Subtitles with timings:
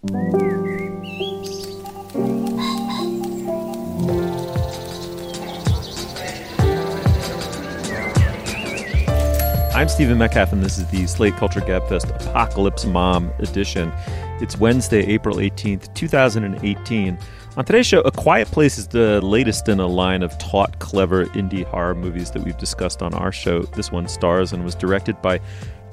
[0.00, 0.12] I'm
[9.88, 13.92] Stephen Metcalf, and this is the Slate Culture Gabfest Apocalypse Mom edition.
[14.40, 17.18] It's Wednesday, April 18th, 2018.
[17.56, 21.26] On today's show, A Quiet Place is the latest in a line of taut, clever
[21.26, 23.62] indie horror movies that we've discussed on our show.
[23.62, 25.40] This one stars and was directed by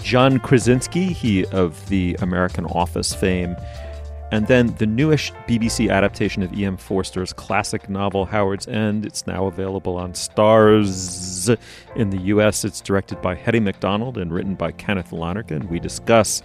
[0.03, 3.55] John Krasinski, he of the American Office fame.
[4.31, 6.77] And then the newish BBC adaptation of E.M.
[6.77, 9.05] Forster's classic novel Howard's End.
[9.05, 11.57] It's now available on Starz
[11.95, 12.65] in the US.
[12.65, 15.67] It's directed by Hettie Macdonald and written by Kenneth Lonergan.
[15.69, 16.41] We discuss.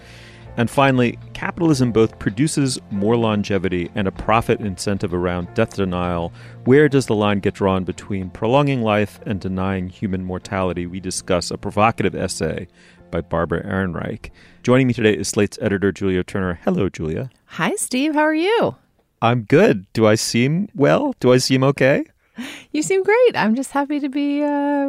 [0.57, 6.33] And finally, capitalism both produces more longevity and a profit incentive around death denial.
[6.65, 10.87] Where does the line get drawn between prolonging life and denying human mortality?
[10.87, 12.69] We discuss a provocative essay
[13.10, 14.30] by Barbara Ehrenreich.
[14.62, 16.60] Joining me today is Slate's editor, Julia Turner.
[16.62, 17.30] Hello, Julia.
[17.55, 18.15] Hi, Steve.
[18.15, 18.77] How are you?
[19.23, 19.87] I'm good.
[19.93, 21.15] Do I seem well?
[21.21, 22.05] Do I seem okay?
[22.73, 23.37] You seem great.
[23.37, 24.47] I'm just happy to be uh,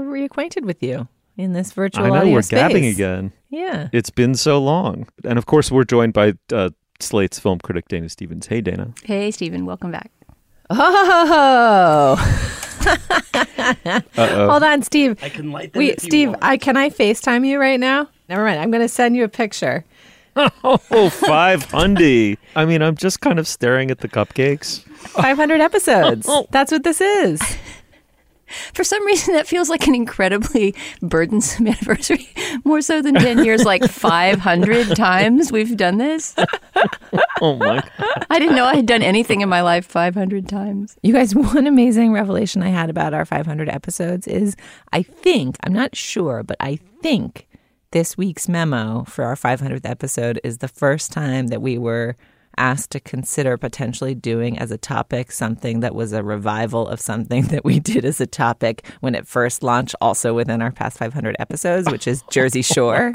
[0.07, 2.59] reacquainted with you in this virtual I know audio we're space.
[2.59, 3.33] gabbing again.
[3.49, 3.89] Yeah.
[3.91, 5.07] It's been so long.
[5.25, 6.69] And of course, we're joined by uh,
[6.99, 8.47] Slate's film critic, Dana Stevens.
[8.47, 8.93] Hey, Dana.
[9.03, 10.11] Hey, Stephen, welcome back.
[10.69, 12.15] Oh.
[14.17, 14.47] Uh-oh.
[14.49, 15.21] Hold on, Steve.
[15.21, 16.43] I can light them Wait, if you Steve, want.
[16.43, 18.07] I can I FaceTime you right now?
[18.29, 18.61] Never mind.
[18.61, 19.83] I'm going to send you a picture.
[20.63, 22.37] Oh, five hundy.
[22.55, 24.81] I mean, I'm just kind of staring at the cupcakes.
[24.83, 26.25] 500 episodes.
[26.29, 26.47] Oh.
[26.51, 27.41] That's what this is.
[28.73, 32.27] For some reason, that feels like an incredibly burdensome anniversary,
[32.65, 36.35] more so than 10 years, like 500 times we've done this.
[37.41, 38.25] Oh my god.
[38.29, 40.97] I didn't know I had done anything in my life 500 times.
[41.01, 44.57] You guys, one amazing revelation I had about our 500 episodes is
[44.91, 47.47] I think, I'm not sure, but I think
[47.91, 52.15] this week's memo for our 500th episode is the first time that we were
[52.57, 57.43] asked to consider potentially doing as a topic something that was a revival of something
[57.47, 61.35] that we did as a topic when it first launched, also within our past 500
[61.39, 63.13] episodes, which is Jersey oh Shore.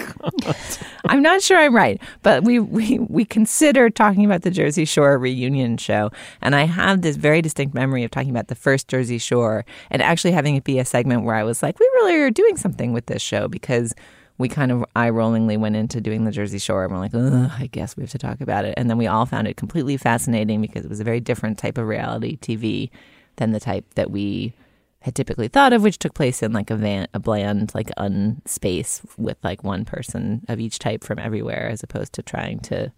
[1.06, 5.18] I'm not sure I'm right, but we, we we considered talking about the Jersey Shore
[5.18, 6.10] reunion show,
[6.42, 10.02] and I have this very distinct memory of talking about the first Jersey Shore and
[10.02, 12.92] actually having it be a segment where I was like, we really are doing something
[12.92, 13.94] with this show because
[14.38, 17.68] we kind of eye rollingly went into doing the Jersey Shore, and we're like, I
[17.72, 20.60] guess we have to talk about it, and then we all found it completely fascinating
[20.60, 22.90] because it was a very different type of reality TV
[23.36, 24.52] than the type that we
[25.00, 29.02] had typically thought of, which took place in like a van, a bland, like unspace
[29.16, 32.92] with like one person of each type from everywhere, as opposed to trying to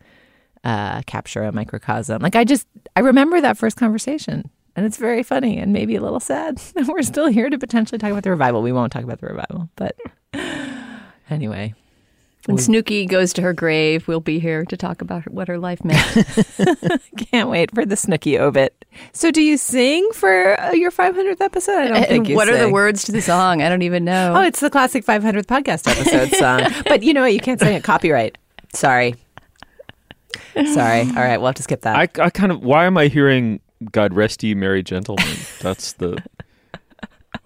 [0.64, 2.22] uh, capture a microcosm.
[2.22, 2.66] Like I just,
[2.96, 6.56] I remember that first conversation, and it's very funny and maybe a little sad.
[6.74, 8.62] that We're still here to potentially talk about the revival.
[8.62, 9.96] We won't talk about the revival, but
[11.30, 11.74] anyway,
[12.46, 15.84] When Snooki goes to her grave, we'll be here to talk about what her life
[15.84, 16.00] meant.
[17.30, 18.84] can't wait for the Snooki obit.
[19.12, 21.78] So, do you sing for uh, your 500th episode?
[21.78, 23.60] I don't think and you what are the words to the song?
[23.62, 24.34] I don't even know.
[24.36, 26.82] Oh, it's the classic 500th podcast episode song.
[26.86, 27.34] but you know what?
[27.34, 28.38] You can't sing it copyright.
[28.72, 29.14] Sorry.
[30.54, 31.00] Sorry.
[31.00, 31.96] All right, we'll have to skip that.
[31.96, 32.62] I, I kind of.
[32.62, 33.60] Why am I hearing
[33.92, 35.36] "God rest ye, merry gentlemen"?
[35.60, 36.22] That's the.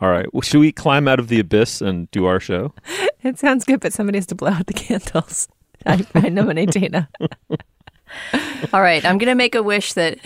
[0.02, 0.26] All right.
[0.34, 2.74] Well, should we climb out of the abyss and do our show?
[3.22, 5.46] it sounds good, but somebody has to blow out the candles.
[5.86, 7.08] I, I nominate Dana.
[8.72, 10.18] All right, I'm going to make a wish that,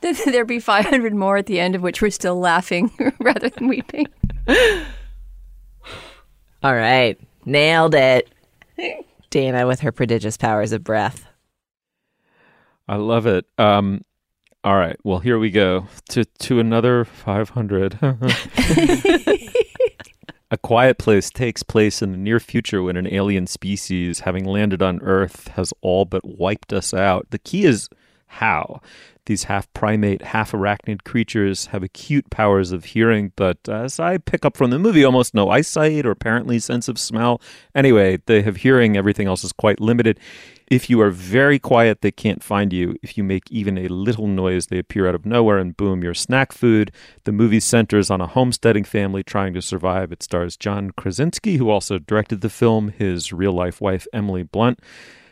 [0.00, 3.68] that there be 500 more at the end of which we're still laughing rather than
[3.68, 4.06] weeping.
[6.62, 7.20] All right.
[7.44, 8.30] Nailed it.
[9.30, 11.26] Dana with her prodigious powers of breath.
[12.88, 13.44] I love it.
[13.58, 14.04] Um,
[14.64, 14.96] all right.
[15.04, 17.98] Well, here we go to to another 500.
[20.50, 24.80] A Quiet Place takes place in the near future when an alien species, having landed
[24.82, 27.26] on Earth, has all but wiped us out.
[27.30, 27.90] The key is
[28.26, 28.80] how.
[29.28, 34.42] These half primate, half arachnid creatures have acute powers of hearing, but as I pick
[34.46, 37.38] up from the movie, almost no eyesight or apparently sense of smell.
[37.74, 40.18] Anyway, they have hearing, everything else is quite limited.
[40.70, 42.96] If you are very quiet, they can't find you.
[43.02, 46.14] If you make even a little noise, they appear out of nowhere and boom, your
[46.14, 46.90] snack food.
[47.24, 50.10] The movie centers on a homesteading family trying to survive.
[50.10, 54.80] It stars John Krasinski, who also directed the film, his real life wife, Emily Blunt.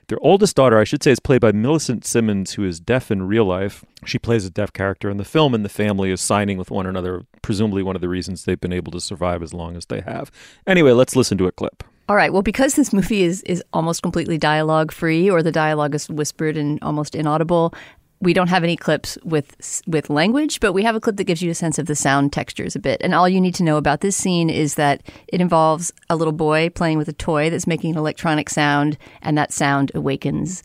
[0.08, 3.26] Their oldest daughter, I should say, is played by Millicent Simmons, who is deaf in
[3.26, 3.84] real life.
[4.04, 6.86] She plays a deaf character in the film, and the family is signing with one
[6.86, 10.02] another, presumably one of the reasons they've been able to survive as long as they
[10.02, 10.30] have.
[10.64, 11.82] Anyway, let's listen to a clip.
[12.08, 12.32] All right.
[12.32, 16.56] Well, because this movie is is almost completely dialogue free, or the dialogue is whispered
[16.56, 17.74] and almost inaudible,
[18.20, 21.42] we don't have any clips with with language, but we have a clip that gives
[21.42, 23.00] you a sense of the sound textures a bit.
[23.02, 26.32] And all you need to know about this scene is that it involves a little
[26.32, 30.62] boy playing with a toy that's making an electronic sound, and that sound awakens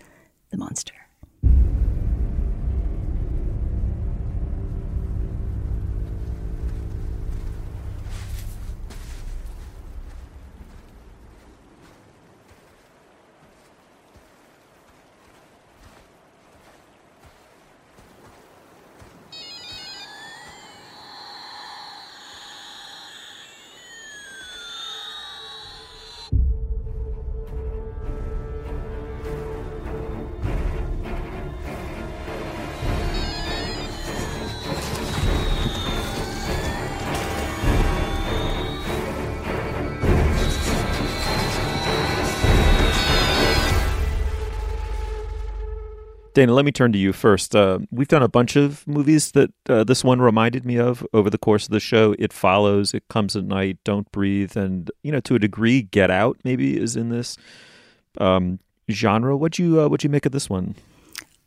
[0.50, 0.94] the monster.
[46.42, 47.56] Dana, let me turn to you first.
[47.56, 51.30] Uh, we've done a bunch of movies that uh, this one reminded me of over
[51.30, 52.16] the course of the show.
[52.18, 56.10] It follows, It Comes at Night, Don't Breathe, and you know, to a degree, Get
[56.10, 57.38] Out maybe is in this
[58.18, 58.58] um,
[58.90, 59.38] genre.
[59.38, 60.74] What'd you uh, what'd you make of this one?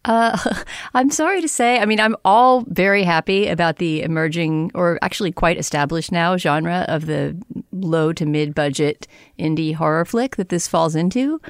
[0.04, 0.38] Uh,
[0.94, 1.80] I'm sorry to say.
[1.80, 6.84] I mean, I'm all very happy about the emerging, or actually quite established now, genre
[6.86, 7.36] of the
[7.72, 9.08] low to mid budget
[9.40, 11.40] indie horror flick that this falls into.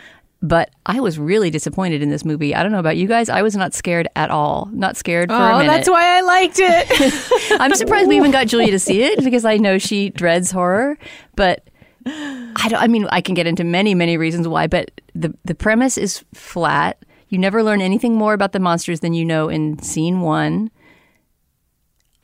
[0.42, 2.54] But I was really disappointed in this movie.
[2.54, 3.30] I don't know about you guys.
[3.30, 4.68] I was not scared at all.
[4.72, 5.70] Not scared for oh, a minute.
[5.70, 7.56] that's why I liked it.
[7.60, 10.98] I'm surprised we even got Julia to see it because I know she dreads horror.
[11.34, 11.68] But
[12.06, 12.82] I don't.
[12.82, 14.66] I mean, I can get into many, many reasons why.
[14.66, 17.02] But the the premise is flat.
[17.28, 20.70] You never learn anything more about the monsters than you know in scene one.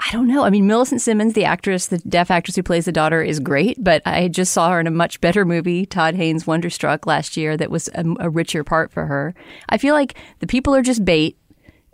[0.02, 0.44] I don't know.
[0.44, 3.76] I mean, Millicent Simmons, the actress, the deaf actress who plays the daughter, is great,
[3.82, 7.55] but I just saw her in a much better movie, Todd Haynes' Wonderstruck, last year,
[7.58, 9.35] that was a, a richer part for her.
[9.69, 11.37] I feel like the people are just bait,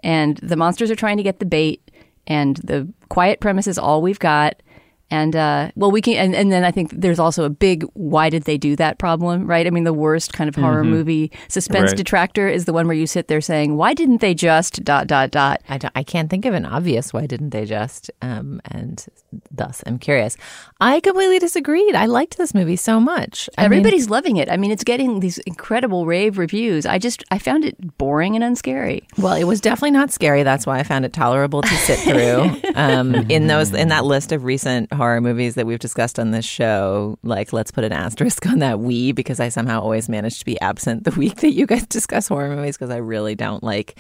[0.05, 1.91] and the monsters are trying to get the bait,
[2.29, 4.63] and the quiet premise is all we've got.
[5.11, 8.29] And uh, well, we can, and, and then I think there's also a big why
[8.29, 9.67] did they do that problem, right?
[9.67, 11.97] I mean, the worst kind of horror movie suspense Right.
[11.97, 15.31] detractor is the one where you sit there saying, why didn't they just dot dot
[15.31, 15.63] dot?
[15.69, 19.05] I, I can't think of an obvious why didn't they just um, and
[19.51, 20.37] thus I'm curious.
[20.81, 21.95] I completely disagreed.
[21.95, 23.49] I liked this movie so much.
[23.57, 24.51] I mean, Everybody's loving it.
[24.51, 26.85] I mean, it's getting these incredible rave reviews.
[26.85, 29.05] I just I found it boring and unscary.
[29.19, 30.43] well, it was definitely not scary.
[30.43, 32.71] That's why I found it tolerable to sit through.
[32.75, 36.45] um, in those in that list of recent horror movies that we've discussed on this
[36.45, 40.45] show, like let's put an asterisk on that we because I somehow always manage to
[40.45, 43.99] be absent the week that you guys discuss horror movies because I really don't like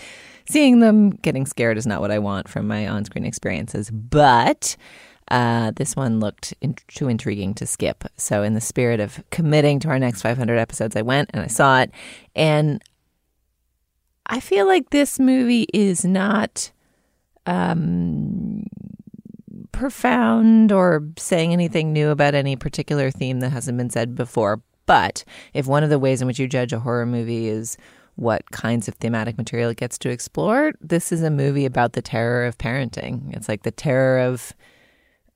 [0.48, 1.10] seeing them.
[1.10, 4.76] Getting scared is not what I want from my on-screen experiences, but.
[5.28, 8.04] Uh, this one looked in- too intriguing to skip.
[8.16, 11.48] So, in the spirit of committing to our next 500 episodes, I went and I
[11.48, 11.90] saw it.
[12.36, 12.80] And
[14.26, 16.70] I feel like this movie is not
[17.46, 18.64] um,
[19.76, 24.62] profound or saying anything new about any particular theme that hasn't been said before.
[24.86, 27.76] But if one of the ways in which you judge a horror movie is
[28.14, 32.00] what kinds of thematic material it gets to explore, this is a movie about the
[32.00, 33.36] terror of parenting.
[33.36, 34.54] It's like the terror of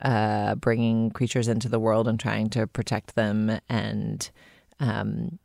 [0.00, 4.31] uh, bringing creatures into the world and trying to protect them, and
[4.78, 5.38] um,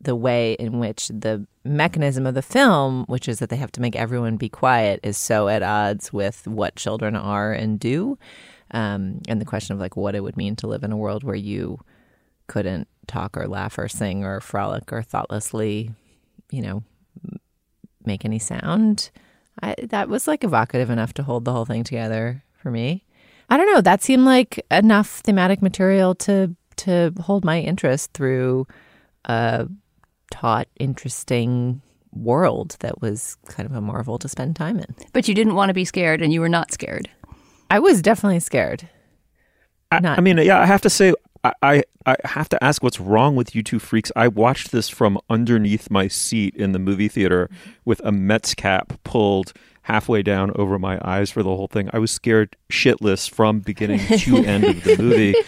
[0.00, 3.80] the way in which the mechanism of the film, which is that they have to
[3.80, 8.18] make everyone be quiet, is so at odds with what children are and do.
[8.70, 11.24] Um, and the question of like what it would mean to live in a world
[11.24, 11.80] where you
[12.46, 15.90] couldn't talk or laugh or sing or frolic or thoughtlessly,
[16.50, 16.82] you know,
[18.04, 19.10] make any sound.
[19.62, 23.04] I, that was like evocative enough to hold the whole thing together for me.
[23.48, 23.80] I don't know.
[23.80, 28.66] That seemed like enough thematic material to to hold my interest through
[29.24, 29.66] a
[30.30, 34.94] taut, interesting world that was kind of a marvel to spend time in.
[35.12, 37.10] But you didn't want to be scared, and you were not scared.
[37.70, 38.88] I was definitely scared.
[39.92, 41.14] I, Not- I mean, yeah, I have to say,
[41.44, 44.10] I, I, I have to ask what's wrong with you two freaks.
[44.16, 47.48] I watched this from underneath my seat in the movie theater
[47.84, 49.52] with a Mets cap pulled
[49.82, 51.88] halfway down over my eyes for the whole thing.
[51.92, 55.34] I was scared shitless from beginning to end of the movie.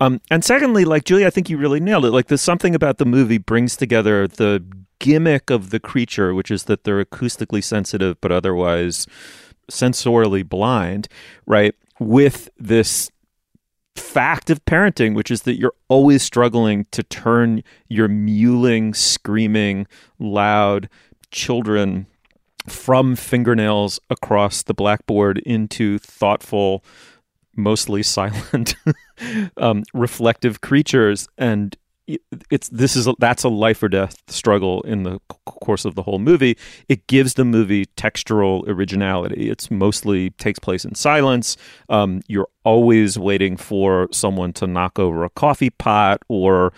[0.00, 2.10] Um, and secondly, like Julie, I think you really nailed it.
[2.10, 4.64] Like, there's something about the movie brings together the
[4.98, 9.06] gimmick of the creature, which is that they're acoustically sensitive but otherwise
[9.70, 11.08] sensorily blind,
[11.46, 11.74] right?
[11.98, 13.10] With this
[13.94, 19.86] fact of parenting, which is that you're always struggling to turn your mewling, screaming,
[20.18, 20.88] loud
[21.30, 22.06] children
[22.68, 26.84] from fingernails across the blackboard into thoughtful,
[27.56, 28.76] mostly silent,
[29.56, 31.28] um, reflective creatures.
[31.38, 31.76] And
[32.50, 36.02] it's this is a, that's a life or death struggle in the course of the
[36.02, 36.56] whole movie.
[36.88, 39.50] It gives the movie textural originality.
[39.50, 41.56] It's mostly takes place in silence.
[41.88, 46.72] Um, you're always waiting for someone to knock over a coffee pot or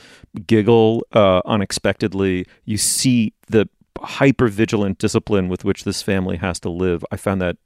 [0.47, 2.47] giggle uh, unexpectedly.
[2.65, 3.69] You see the
[4.01, 7.05] hyper vigilant discipline with which this family has to live.
[7.11, 7.57] I found that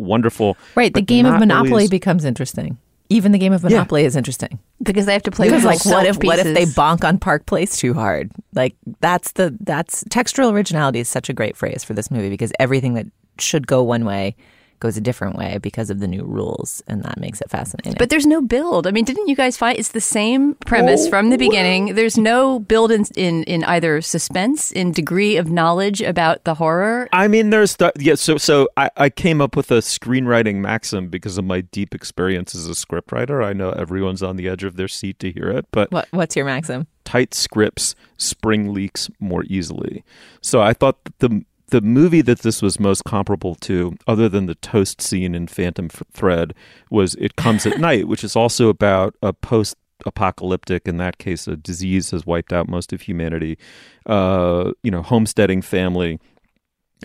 [0.00, 0.56] wonderful.
[0.74, 0.92] Right.
[0.92, 2.78] The game of Monopoly always- beconoly interesting.
[3.12, 4.60] Even the game of Monopoly is interesting.
[4.82, 7.02] because they have to play Because with like what if self what if they bonk
[7.02, 8.30] on Park Place too hard?
[8.54, 12.52] Like that's the that's textural originality is such a great phrase for this movie because
[12.60, 13.06] everything that
[13.38, 14.36] should go one way
[14.80, 17.94] goes a different way because of the new rules and that makes it fascinating.
[17.98, 18.86] But there's no build.
[18.86, 21.94] I mean, didn't you guys find it's the same premise from the beginning?
[21.94, 27.08] There's no build in, in in either suspense, in degree of knowledge about the horror.
[27.12, 28.14] I mean, there's the, yeah.
[28.14, 32.54] So, so I, I came up with a screenwriting maxim because of my deep experience
[32.54, 33.44] as a scriptwriter.
[33.44, 36.36] I know everyone's on the edge of their seat to hear it, but what what's
[36.36, 36.86] your maxim?
[37.10, 40.04] tight scripts spring leaks more easily.
[40.42, 44.46] So I thought that the the movie that this was most comparable to, other than
[44.46, 46.54] the toast scene in Phantom Thread,
[46.90, 51.46] was It Comes at Night, which is also about a post apocalyptic in that case
[51.46, 53.58] a disease has wiped out most of humanity
[54.06, 56.18] uh, you know homesteading family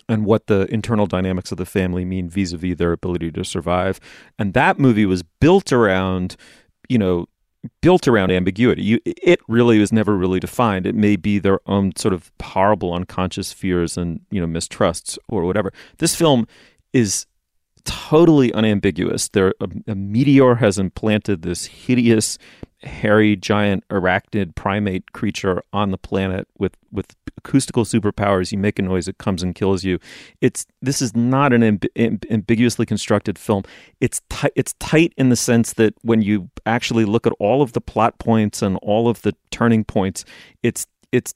[0.08, 4.00] and what the internal dynamics of the family mean vis-a-vis their ability to survive.
[4.38, 6.36] And that movie was built around
[6.90, 7.28] you know
[7.82, 8.84] built around ambiguity.
[8.84, 10.86] You, it really was never really defined.
[10.86, 15.44] It may be their own sort of horrible unconscious fears and you know mistrusts or
[15.44, 15.74] whatever.
[15.98, 16.48] This film
[16.94, 17.26] is
[17.86, 19.30] totally unambiguous.
[19.30, 22.38] There a, a meteor has implanted this hideous
[22.84, 28.82] hairy giant arachnid primate creature on the planet with with acoustical superpowers you make a
[28.82, 30.00] noise it comes and kills you.
[30.42, 33.64] It's this is not an amb- amb- ambiguously constructed film.
[34.02, 34.22] It's
[34.56, 38.18] it's tight in the sense that when you actually look at all of the plot
[38.20, 40.25] points and all of the turning points
[40.64, 41.34] it's it's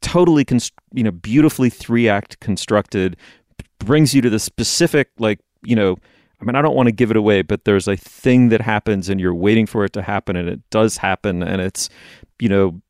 [0.00, 3.16] totally const- you know beautifully three act constructed
[3.78, 5.96] brings you to the specific like you know
[6.40, 9.10] I mean, I don't want to give it away, but there's a thing that happens
[9.10, 11.90] and you're waiting for it to happen and it does happen and it's,
[12.38, 12.80] you know,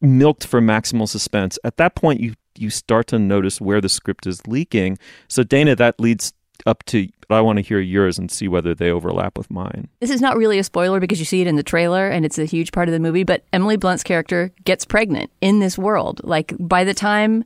[0.00, 1.58] milked for maximal suspense.
[1.64, 4.98] At that point, you, you start to notice where the script is leaking.
[5.28, 6.32] So, Dana, that leads
[6.66, 9.88] up to I want to hear yours and see whether they overlap with mine.
[10.00, 12.38] This is not really a spoiler because you see it in the trailer and it's
[12.38, 16.20] a huge part of the movie, but Emily Blunt's character gets pregnant in this world.
[16.24, 17.44] Like by the time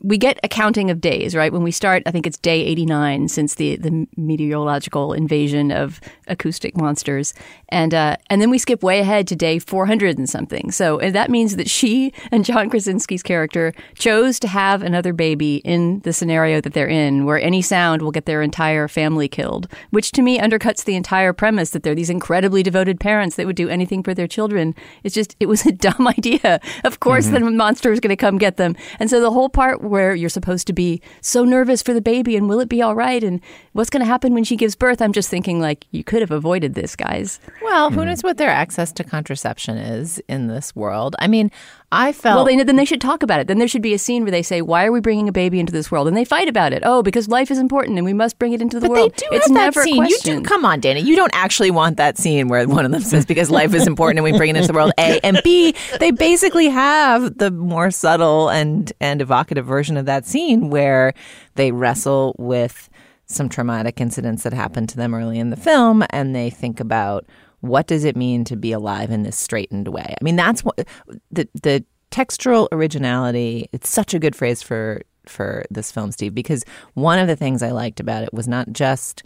[0.00, 1.52] we get a counting of days, right?
[1.52, 6.76] When we start, I think it's day 89 since the, the meteorological invasion of acoustic
[6.76, 7.34] monsters.
[7.68, 10.70] And, uh, and then we skip way ahead to day 400 and something.
[10.70, 15.56] So and that means that she and John Krasinski's character chose to have another baby
[15.56, 19.68] in the scenario that they're in, where any sound will get their entire family killed,
[19.90, 23.56] which to me undercuts the entire premise that they're these incredibly devoted parents that would
[23.56, 24.74] do anything for their children.
[25.02, 26.60] It's just, it was a dumb idea.
[26.84, 27.44] Of course, mm-hmm.
[27.44, 28.76] the monster is going to come get them.
[29.00, 32.36] And so the whole part where you're supposed to be so nervous for the baby
[32.36, 33.40] and will it be all right and
[33.72, 35.02] what's going to happen when she gives birth?
[35.02, 37.40] I'm just thinking like you could have avoided this guys.
[37.62, 38.08] Well who mm-hmm.
[38.08, 41.16] knows what their access to contraception is in this world?
[41.18, 41.50] I mean
[41.90, 42.44] I felt well.
[42.44, 43.46] They, then they should talk about it.
[43.46, 45.58] Then there should be a scene where they say, "Why are we bringing a baby
[45.58, 46.82] into this world?" And they fight about it.
[46.84, 49.12] Oh, because life is important and we must bring it into the but world.
[49.16, 50.04] They do it's have never that scene.
[50.04, 51.00] You do, come on, Danny.
[51.00, 54.18] You don't actually want that scene where one of them says, "Because life is important
[54.18, 55.74] and we bring it into the world." A and B.
[55.98, 61.14] They basically have the more subtle and and evocative version of that scene where
[61.54, 62.90] they wrestle with
[63.24, 67.24] some traumatic incidents that happened to them early in the film, and they think about
[67.60, 70.14] what does it mean to be alive in this straightened way?
[70.20, 70.86] I mean, that's what
[71.30, 73.68] the the textural originality.
[73.72, 77.62] It's such a good phrase for for this film, Steve, because one of the things
[77.62, 79.22] I liked about it was not just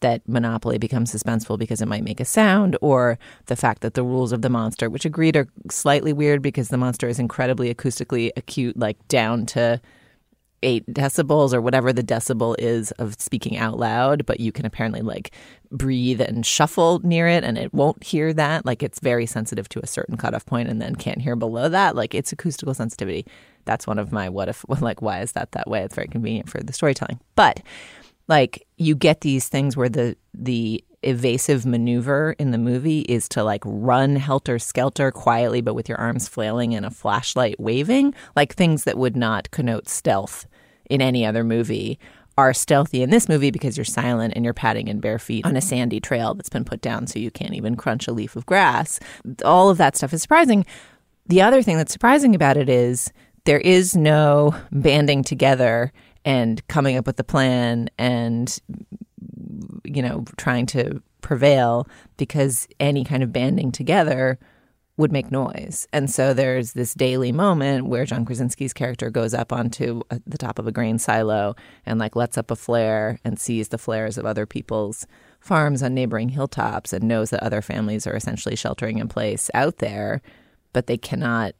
[0.00, 4.02] that Monopoly becomes suspenseful because it might make a sound, or the fact that the
[4.02, 8.30] rules of the monster, which agreed are slightly weird because the monster is incredibly acoustically
[8.36, 9.80] acute, like down to
[10.64, 15.02] eight decibels or whatever the decibel is of speaking out loud, but you can apparently
[15.02, 15.30] like
[15.70, 18.64] breathe and shuffle near it and it won't hear that.
[18.64, 21.94] Like it's very sensitive to a certain cutoff point and then can't hear below that.
[21.94, 23.26] Like it's acoustical sensitivity.
[23.66, 25.82] That's one of my what if, like, why is that that way?
[25.82, 27.20] It's very convenient for the storytelling.
[27.36, 27.60] But
[28.26, 33.44] like you get these things where the, the, evasive maneuver in the movie is to
[33.44, 38.54] like run helter skelter quietly but with your arms flailing and a flashlight waving like
[38.54, 40.46] things that would not connote stealth
[40.90, 41.98] in any other movie
[42.36, 45.56] are stealthy in this movie because you're silent and you're padding in bare feet on
[45.56, 48.44] a sandy trail that's been put down so you can't even crunch a leaf of
[48.46, 48.98] grass.
[49.44, 50.66] All of that stuff is surprising.
[51.26, 53.12] The other thing that's surprising about it is
[53.44, 55.92] there is no banding together
[56.24, 58.58] and coming up with a plan and
[59.84, 61.86] you know trying to prevail
[62.16, 64.38] because any kind of banding together
[64.96, 65.88] would make noise.
[65.92, 70.38] And so there's this daily moment where John Krasinski's character goes up onto uh, the
[70.38, 74.16] top of a grain silo and like lets up a flare and sees the flares
[74.18, 75.06] of other people's
[75.40, 79.78] farms on neighboring hilltops and knows that other families are essentially sheltering in place out
[79.78, 80.22] there,
[80.72, 81.54] but they cannot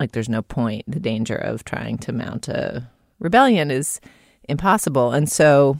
[0.00, 0.84] like there's no point.
[0.88, 2.88] The danger of trying to mount a
[3.20, 4.00] rebellion is
[4.48, 5.12] impossible.
[5.12, 5.78] And so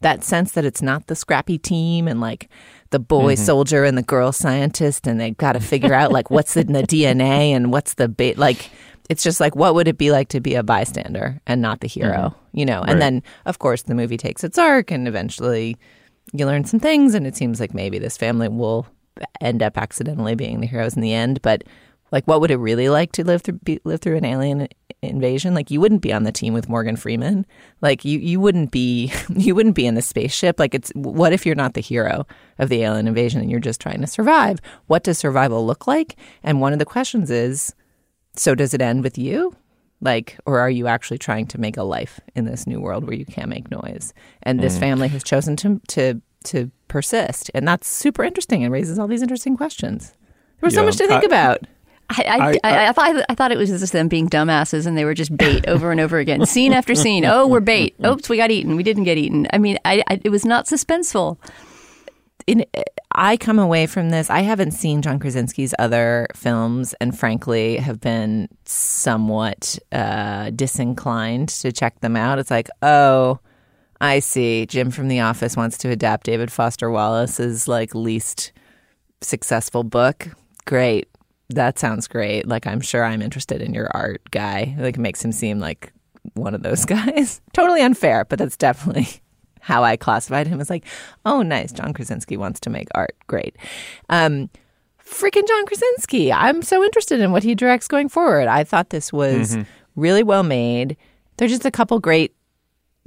[0.00, 2.48] that sense that it's not the scrappy team and like
[2.94, 3.44] the boy mm-hmm.
[3.44, 6.82] soldier and the girl scientist and they've got to figure out like what's in the
[6.84, 8.70] DNA and what's the ba- like
[9.10, 11.88] it's just like what would it be like to be a bystander and not the
[11.88, 12.58] hero mm-hmm.
[12.58, 15.76] you know and then of course the movie takes its arc and eventually
[16.32, 18.86] you learn some things and it seems like maybe this family will
[19.40, 21.64] end up accidentally being the heroes in the end but
[22.14, 24.68] like, what would it really like to live through be, live through an alien
[25.02, 25.52] invasion?
[25.52, 27.44] Like, you wouldn't be on the team with Morgan Freeman.
[27.80, 30.60] Like, you you wouldn't be you wouldn't be in the spaceship.
[30.60, 32.24] Like, it's what if you're not the hero
[32.60, 34.60] of the alien invasion and you're just trying to survive?
[34.86, 36.14] What does survival look like?
[36.44, 37.74] And one of the questions is,
[38.36, 39.56] so does it end with you?
[40.00, 43.16] Like, or are you actually trying to make a life in this new world where
[43.16, 44.14] you can't make noise?
[44.44, 44.80] And this mm.
[44.80, 49.22] family has chosen to to to persist, and that's super interesting and raises all these
[49.22, 50.14] interesting questions.
[50.60, 51.66] There was so much to think I- about.
[52.18, 54.96] I, I, I- I, I, thought I thought it was just them being dumbasses and
[54.96, 57.24] they were just bait over and over again, scene after scene.
[57.24, 57.94] Oh, we're bait.
[58.04, 58.76] Oops, we got eaten.
[58.76, 59.46] We didn't get eaten.
[59.52, 61.38] I mean, I, I, it was not suspenseful.
[62.46, 62.64] in
[63.16, 64.28] I come away from this.
[64.28, 71.70] I haven't seen John Krasinski's other films, and frankly, have been somewhat uh, disinclined to
[71.70, 72.40] check them out.
[72.40, 73.38] It's like, oh,
[74.00, 74.66] I see.
[74.66, 78.50] Jim from The Office wants to adapt David Foster Wallace's like least
[79.20, 80.26] successful book.
[80.66, 81.08] Great,
[81.50, 82.46] that sounds great.
[82.46, 84.74] Like, I'm sure I'm interested in your art, guy.
[84.78, 85.92] Like, it makes him seem like
[86.34, 87.40] one of those guys.
[87.52, 89.08] totally unfair, but that's definitely
[89.60, 90.84] how I classified him as like,
[91.24, 91.72] oh, nice.
[91.72, 93.16] John Krasinski wants to make art.
[93.26, 93.56] Great.
[94.08, 94.50] Um,
[95.04, 96.32] freaking John Krasinski.
[96.32, 98.48] I'm so interested in what he directs going forward.
[98.48, 99.56] I thought this was
[99.96, 100.96] really well made.
[101.36, 102.34] There's just a couple great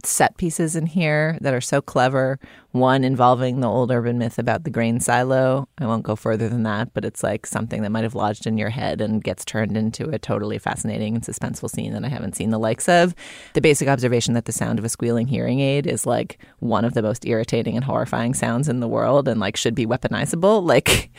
[0.04, 2.40] set pieces in here that are so clever.
[2.72, 5.68] One involving the old urban myth about the grain silo.
[5.80, 8.58] I won't go further than that, but it's like something that might have lodged in
[8.58, 12.36] your head and gets turned into a totally fascinating and suspenseful scene that I haven't
[12.36, 13.16] seen the likes of.
[13.54, 16.94] The basic observation that the sound of a squealing hearing aid is like one of
[16.94, 20.64] the most irritating and horrifying sounds in the world and like should be weaponizable.
[20.68, 21.12] Like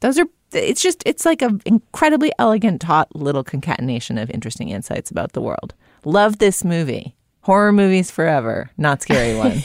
[0.00, 5.10] those are it's just it's like an incredibly elegant taut little concatenation of interesting insights
[5.10, 5.74] about the world.
[6.04, 7.14] Love this movie.
[7.44, 9.64] Horror movies forever, not scary ones.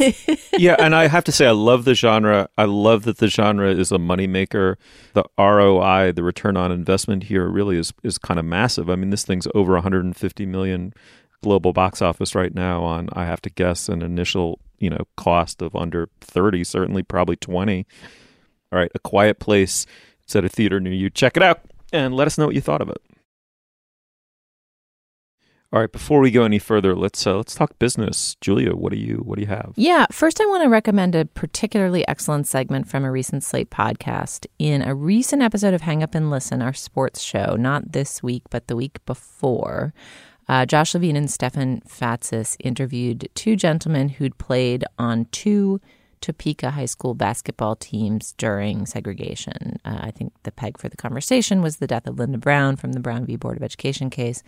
[0.58, 2.50] yeah, and I have to say, I love the genre.
[2.58, 4.76] I love that the genre is a moneymaker.
[5.14, 8.90] The ROI, the return on investment here, really is is kind of massive.
[8.90, 10.94] I mean, this thing's over 150 million
[11.42, 12.84] global box office right now.
[12.84, 17.38] On I have to guess an initial you know cost of under 30, certainly probably
[17.38, 17.88] 20.
[18.74, 19.86] All right, A Quiet Place.
[20.24, 21.10] It's at a theater near you.
[21.10, 21.62] Check it out
[21.94, 23.02] and let us know what you thought of it.
[25.72, 28.36] All right, before we go any further, let's uh, let's talk business.
[28.42, 29.74] Julia, what do you what do you have?
[29.76, 34.48] Yeah, first I want to recommend a particularly excellent segment from a recent Slate podcast.
[34.58, 38.44] In a recent episode of Hang Up and Listen, our sports show, not this week,
[38.50, 39.94] but the week before,
[40.48, 45.80] uh, Josh Levin and Stefan Fatsis interviewed two gentlemen who'd played on two
[46.22, 49.80] Topeka High School basketball teams during segregation.
[49.86, 52.94] Uh, I think the peg for the conversation was the death of Linda Brown from
[52.94, 53.36] the Brown v.
[53.36, 54.44] Board of Education case.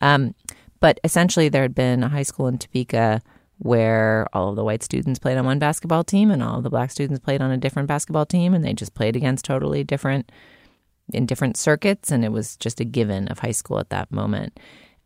[0.00, 0.34] Um,
[0.82, 3.22] but essentially, there had been a high school in Topeka
[3.58, 6.70] where all of the white students played on one basketball team and all of the
[6.70, 10.32] black students played on a different basketball team, and they just played against totally different
[11.12, 14.58] in different circuits, and it was just a given of high school at that moment.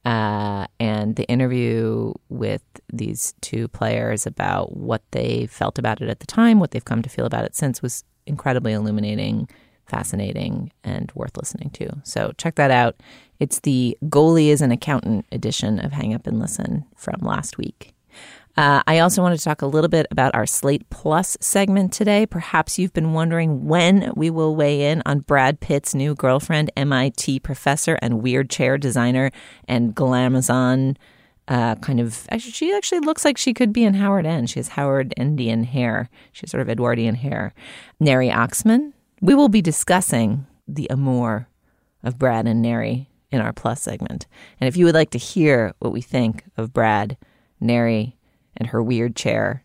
[0.07, 6.21] Uh, and the interview with these two players about what they felt about it at
[6.21, 9.47] the time, what they've come to feel about it since, was incredibly illuminating,
[9.87, 11.89] fascinating, and worth listening to.
[12.05, 12.97] So check that out.
[13.39, 17.93] It's the Goalie is an Accountant edition of Hang Up and Listen from last week.
[18.57, 22.25] Uh, I also want to talk a little bit about our Slate Plus segment today.
[22.25, 27.41] Perhaps you've been wondering when we will weigh in on Brad Pitt's new girlfriend, MIT
[27.41, 29.31] professor and weird chair designer
[29.69, 30.97] and glamazon
[31.49, 32.27] uh, kind of.
[32.31, 34.51] Actually, she actually looks like she could be in Howard End.
[34.51, 36.09] She has Howard Endian hair.
[36.33, 37.55] She has sort of Edwardian hair.
[38.01, 38.93] Neri Oxman.
[39.21, 41.49] We will be discussing the amour
[42.03, 44.27] of Brad and Neri in our Plus segment.
[44.61, 47.17] And if you would like to hear what we think of Brad,
[47.61, 48.17] Neri,
[48.57, 49.65] and her weird chair,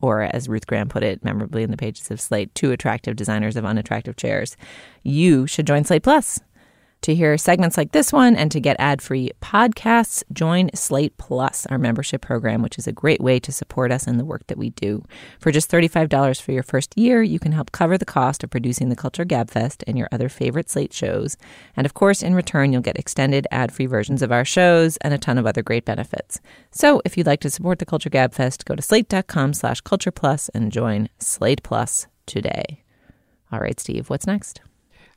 [0.00, 3.56] or as Ruth Graham put it memorably in the pages of Slate, two attractive designers
[3.56, 4.56] of unattractive chairs,
[5.02, 6.40] you should join Slate Plus.
[7.02, 11.64] To hear segments like this one and to get ad free podcasts, join Slate Plus,
[11.66, 14.58] our membership program, which is a great way to support us in the work that
[14.58, 15.02] we do.
[15.38, 18.90] For just $35 for your first year, you can help cover the cost of producing
[18.90, 21.38] the Culture Gabfest and your other favorite Slate shows.
[21.74, 25.14] And of course, in return, you'll get extended ad free versions of our shows and
[25.14, 26.38] a ton of other great benefits.
[26.70, 30.50] So if you'd like to support the Culture Gabfest, go to slate.com slash culture plus
[30.50, 32.84] and join Slate Plus today.
[33.50, 34.60] All right, Steve, what's next?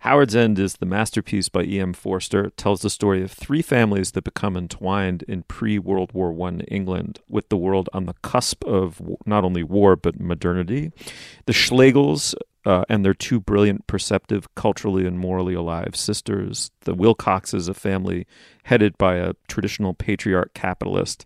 [0.04, 1.94] Howard's End is the masterpiece by E.M.
[1.94, 2.48] Forster.
[2.48, 7.22] It tells the story of three families that become entwined in pre-World War I England
[7.30, 10.92] with the world on the cusp of not only war but modernity.
[11.46, 12.36] The Schlegels
[12.66, 16.70] uh, and their two brilliant, perceptive, culturally and morally alive sisters.
[16.82, 18.28] The Wilcoxes, a family
[18.64, 21.26] headed by a traditional patriarch capitalist.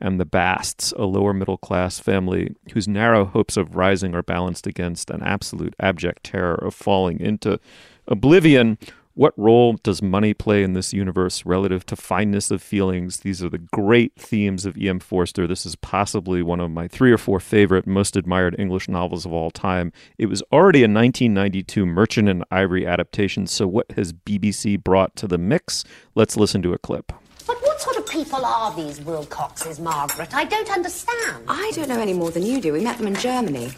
[0.00, 4.66] And the Basts, a lower middle class family whose narrow hopes of rising are balanced
[4.66, 7.60] against an absolute abject terror of falling into
[8.08, 8.78] oblivion.
[9.16, 13.20] What role does money play in this universe relative to fineness of feelings?
[13.20, 15.00] These are the great themes of E.M.
[15.00, 15.46] Forster.
[15.46, 19.32] This is possibly one of my three or four favorite, most admired English novels of
[19.32, 19.90] all time.
[20.18, 25.26] It was already a 1992 Merchant and Ivory adaptation, so what has BBC brought to
[25.26, 25.82] the mix?
[26.14, 27.10] Let's listen to a clip.
[27.46, 30.34] But what sort of people are these Wilcoxes, Margaret?
[30.34, 31.42] I don't understand.
[31.48, 32.74] I don't know any more than you do.
[32.74, 33.70] We met them in Germany.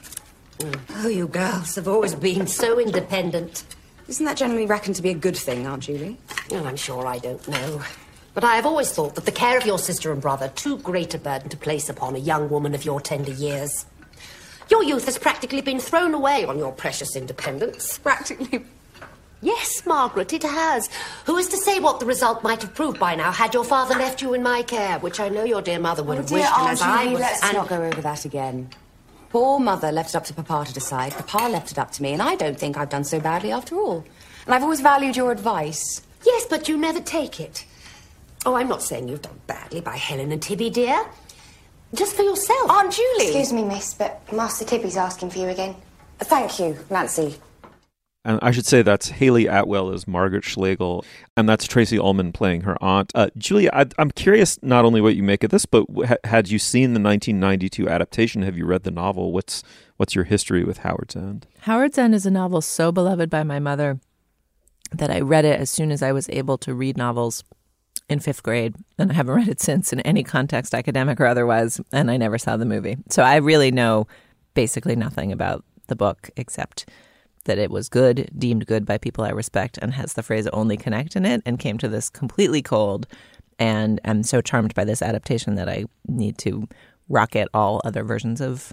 [0.58, 0.80] Mm.
[1.04, 3.62] Oh, you girls have always been so independent.
[4.08, 6.16] Isn't that generally reckoned to be a good thing, Aunt Julie?
[6.50, 7.82] Well, I'm sure I don't know.
[8.34, 11.12] But I have always thought that the care of your sister and brother too great
[11.14, 13.84] a burden to place upon a young woman of your tender years.
[14.70, 17.98] Your youth has practically been thrown away on your precious independence.
[17.98, 18.64] Practically.
[19.40, 20.88] Yes, Margaret, it has.
[21.26, 23.94] Who is to say what the result might have proved by now had your father
[23.94, 26.38] left you in my care, which I know your dear mother would Oh, have dear
[26.38, 27.20] wished, and Aunt as I Julie, was.
[27.20, 28.70] let's and- not go over that again.
[29.30, 31.12] Poor mother left it up to Papa to decide.
[31.12, 33.76] Papa left it up to me, and I don't think I've done so badly after
[33.76, 34.04] all.
[34.46, 36.00] And I've always valued your advice.
[36.24, 37.66] Yes, but you never take it.
[38.46, 41.04] Oh, I'm not saying you've done badly by Helen and Tibby, dear.
[41.94, 42.70] Just for yourself.
[42.70, 43.26] Aunt Julie!
[43.26, 45.74] Excuse me, miss, but Master Tibby's asking for you again.
[46.20, 47.36] Thank you, Nancy.
[48.28, 51.02] And I should say that's Hayley Atwell as Margaret Schlegel,
[51.34, 53.10] and that's Tracey Ullman playing her aunt.
[53.14, 56.50] Uh, Julia, I, I'm curious not only what you make of this, but ha- had
[56.50, 58.42] you seen the 1992 adaptation?
[58.42, 59.32] Have you read the novel?
[59.32, 59.62] What's
[59.96, 61.46] what's your history with Howard's End?
[61.60, 63.98] Howard's End is a novel so beloved by my mother
[64.92, 67.44] that I read it as soon as I was able to read novels
[68.10, 71.80] in fifth grade, and I haven't read it since in any context, academic or otherwise,
[71.94, 72.98] and I never saw the movie.
[73.08, 74.06] So I really know
[74.52, 76.84] basically nothing about the book except
[77.44, 80.76] that it was good, deemed good by people I respect, and has the phrase only
[80.76, 83.06] connect in it, and came to this completely cold.
[83.58, 86.68] And I'm so charmed by this adaptation that I need to
[87.08, 88.72] rocket all other versions of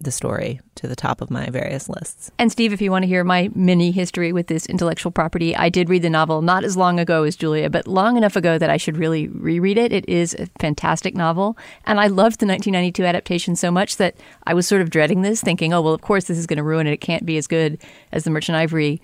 [0.00, 2.30] the story to the top of my various lists.
[2.38, 5.68] And Steve, if you want to hear my mini history with this intellectual property, I
[5.68, 8.70] did read the novel not as long ago as Julia, but long enough ago that
[8.70, 9.92] I should really reread it.
[9.92, 11.56] It is a fantastic novel.
[11.84, 15.42] And I loved the 1992 adaptation so much that I was sort of dreading this,
[15.42, 16.92] thinking, oh, well, of course, this is going to ruin it.
[16.92, 17.78] It can't be as good
[18.12, 19.02] as The Merchant Ivory.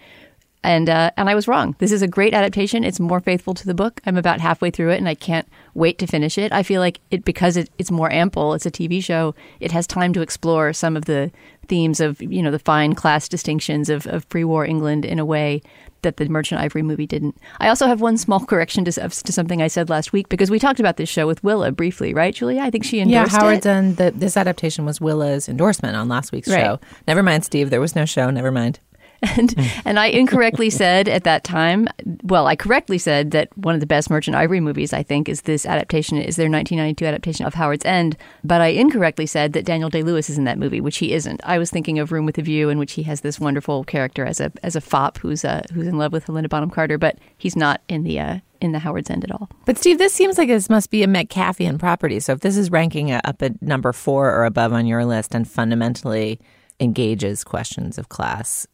[0.67, 1.77] And uh, and I was wrong.
[1.79, 2.83] This is a great adaptation.
[2.83, 4.01] It's more faithful to the book.
[4.05, 6.51] I'm about halfway through it, and I can't wait to finish it.
[6.53, 8.53] I feel like it because it, it's more ample.
[8.53, 9.37] It's a TV show.
[9.61, 11.31] It has time to explore some of the
[11.69, 15.63] themes of you know the fine class distinctions of, of pre-war England in a way
[16.03, 17.37] that the Merchant Ivory movie didn't.
[17.61, 20.59] I also have one small correction to, to something I said last week because we
[20.59, 22.61] talked about this show with Willa briefly, right, Julia?
[22.63, 23.97] I think she endorsed yeah, Howard's it.
[23.97, 26.61] The, this adaptation was Willa's endorsement on last week's Right.
[26.63, 26.81] show.
[27.07, 27.71] Never mind, Steve.
[27.71, 28.31] There was no show.
[28.31, 28.79] Never mind.
[29.23, 31.89] And and I incorrectly said at that time,
[32.23, 35.43] well, I correctly said that one of the best Merchant Ivory movies I think is
[35.43, 39.91] this adaptation is their 1992 adaptation of Howard's End, but I incorrectly said that Daniel
[39.91, 41.41] Day Lewis is in that movie, which he isn't.
[41.45, 44.25] I was thinking of Room with a View, in which he has this wonderful character
[44.25, 47.19] as a as a fop who's uh, who's in love with Helena Bonham Carter, but
[47.37, 49.49] he's not in the uh, in the Howard's End at all.
[49.65, 52.21] But Steve, this seems like this must be a Metcalfian property.
[52.21, 55.49] So if this is ranking up at number four or above on your list and
[55.49, 56.41] fundamentally
[56.81, 58.67] engages questions of class,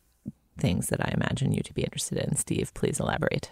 [0.59, 3.51] things that I imagine you to be interested in, Steve, please elaborate.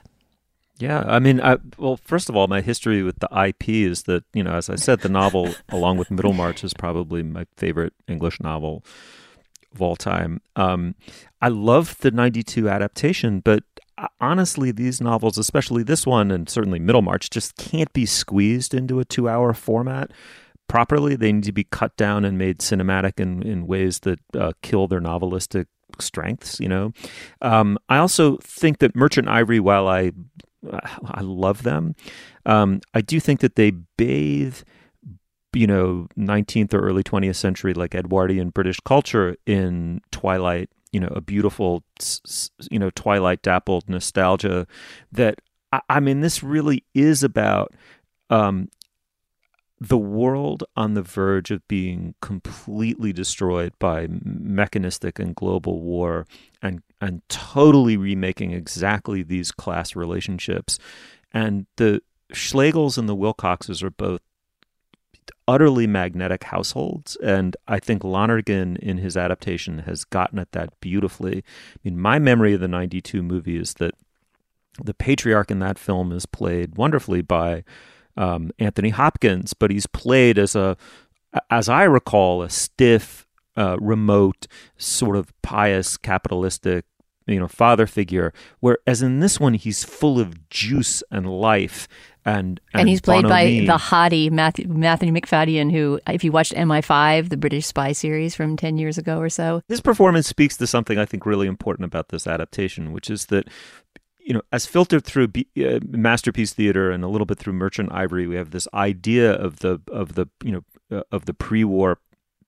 [0.80, 4.24] Yeah, I mean, I, well, first of all, my history with the IP is that
[4.32, 8.40] you know, as I said, the novel, along with Middlemarch, is probably my favorite English
[8.40, 8.82] novel
[9.74, 10.40] of all time.
[10.56, 10.94] Um,
[11.42, 13.62] I love the '92 adaptation, but
[13.98, 19.00] uh, honestly, these novels, especially this one, and certainly Middlemarch, just can't be squeezed into
[19.00, 20.10] a two-hour format
[20.66, 21.14] properly.
[21.14, 24.88] They need to be cut down and made cinematic in in ways that uh, kill
[24.88, 25.66] their novelistic
[26.00, 26.60] strengths.
[26.60, 26.92] You know,
[27.42, 30.12] um, I also think that Merchant Ivory, while I
[31.04, 31.94] I love them.
[32.46, 34.56] Um, I do think that they bathe,
[35.52, 41.12] you know, 19th or early 20th century, like Edwardian British culture in Twilight, you know,
[41.14, 41.84] a beautiful,
[42.70, 44.66] you know, Twilight dappled nostalgia
[45.12, 45.40] that,
[45.72, 47.72] I, I mean, this really is about
[48.28, 48.68] um,
[49.80, 56.26] the world on the verge of being completely destroyed by mechanistic and global war
[56.60, 60.78] and and totally remaking exactly these class relationships
[61.32, 64.20] and the Schlegels and the Wilcoxes are both
[65.48, 71.38] utterly magnetic households and I think Lonergan in his adaptation has gotten at that beautifully.
[71.38, 73.94] I mean my memory of the 92 movie is that
[74.82, 77.64] the patriarch in that film is played wonderfully by
[78.16, 80.76] um, Anthony Hopkins, but he's played as a,
[81.50, 84.46] as I recall, a stiff, uh, remote,
[84.76, 86.84] sort of pious, capitalistic,
[87.26, 88.32] you know, father figure.
[88.60, 91.88] Whereas in this one, he's full of juice and life,
[92.24, 97.30] and And, he's played by the haughty Matthew, Matthew Macfadyen, who, if you watched MI5,
[97.30, 100.98] the British spy series from 10 years ago or so, His performance speaks to something
[100.98, 103.48] I think really important about this adaptation, which is that
[104.24, 107.90] you know, as filtered through B- uh, masterpiece theater and a little bit through Merchant
[107.92, 111.98] Ivory, we have this idea of the of the you know uh, of the pre-war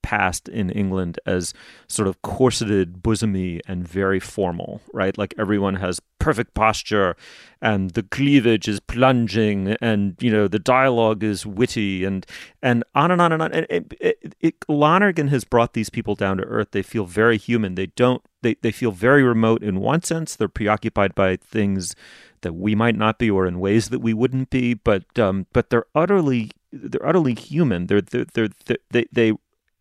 [0.03, 1.55] past in England as
[1.87, 5.17] sort of corseted, bosomy, and very formal, right?
[5.17, 7.17] Like everyone has perfect posture
[7.61, 12.25] and the cleavage is plunging and you know the dialogue is witty and
[12.63, 16.15] and on and on and on and it, it, it, Lonergan has brought these people
[16.15, 19.81] down to earth they feel very human they don't they, they feel very remote in
[19.81, 21.95] one sense they're preoccupied by things
[22.43, 25.71] that we might not be or in ways that we wouldn't be but um but
[25.71, 29.33] they're utterly they're utterly human they're they're, they're, they're they they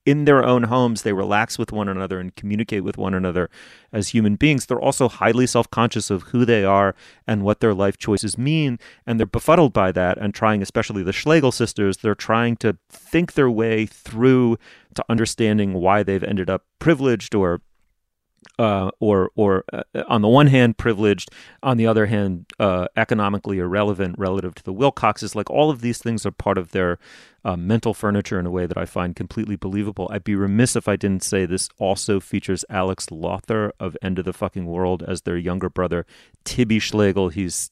[0.05, 3.49] in their own homes, they relax with one another and communicate with one another
[3.93, 4.65] as human beings.
[4.65, 6.95] They're also highly self conscious of who they are
[7.27, 8.79] and what their life choices mean.
[9.05, 13.33] And they're befuddled by that and trying, especially the Schlegel sisters, they're trying to think
[13.33, 14.57] their way through
[14.95, 17.61] to understanding why they've ended up privileged or
[18.59, 21.29] uh, or or uh, on the one hand privileged,
[21.63, 25.35] on the other hand uh, economically irrelevant relative to the Wilcoxes.
[25.35, 26.99] Like all of these things are part of their
[27.43, 30.07] uh, mental furniture in a way that I find completely believable.
[30.11, 34.25] I'd be remiss if I didn't say this also features Alex Lawther of End of
[34.25, 36.05] the Fucking World as their younger brother,
[36.43, 37.29] Tibby Schlegel.
[37.29, 37.71] He's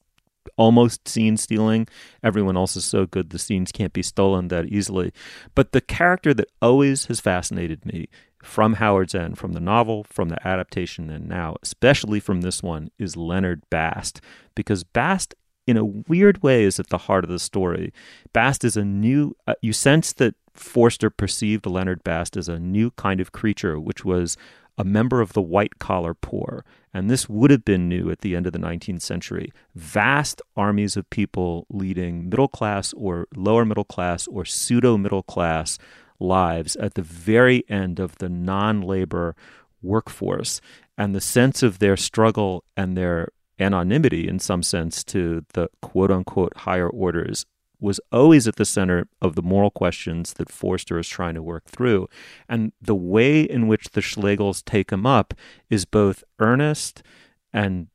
[0.58, 1.88] almost scene stealing.
[2.24, 5.12] Everyone else is so good, the scenes can't be stolen that easily.
[5.56, 8.08] But the character that always has fascinated me
[8.42, 12.90] from Howard's End, from the novel, from the adaptation, and now, especially from this one,
[12.98, 14.22] is Leonard Bast.
[14.56, 15.36] Because Bast,
[15.68, 17.92] in a weird way, is at the heart of the story.
[18.34, 22.92] Bast is a new, uh, you sense that Forster perceived Leonard Bast as a new
[22.92, 24.38] kind of creature, which was
[24.80, 26.64] a member of the white collar poor.
[26.94, 29.52] And this would have been new at the end of the 19th century.
[29.76, 35.78] Vast armies of people leading middle class or lower middle class or pseudo middle class
[36.20, 39.36] lives at the very end of the non labor
[39.82, 40.62] workforce
[40.98, 46.10] and the sense of their struggle and their anonymity, in some sense, to the quote
[46.10, 47.46] unquote higher orders
[47.80, 51.66] was always at the center of the moral questions that Forster is trying to work
[51.66, 52.08] through.
[52.48, 55.34] And the way in which the Schlegels take him up
[55.70, 57.04] is both earnest
[57.54, 57.88] and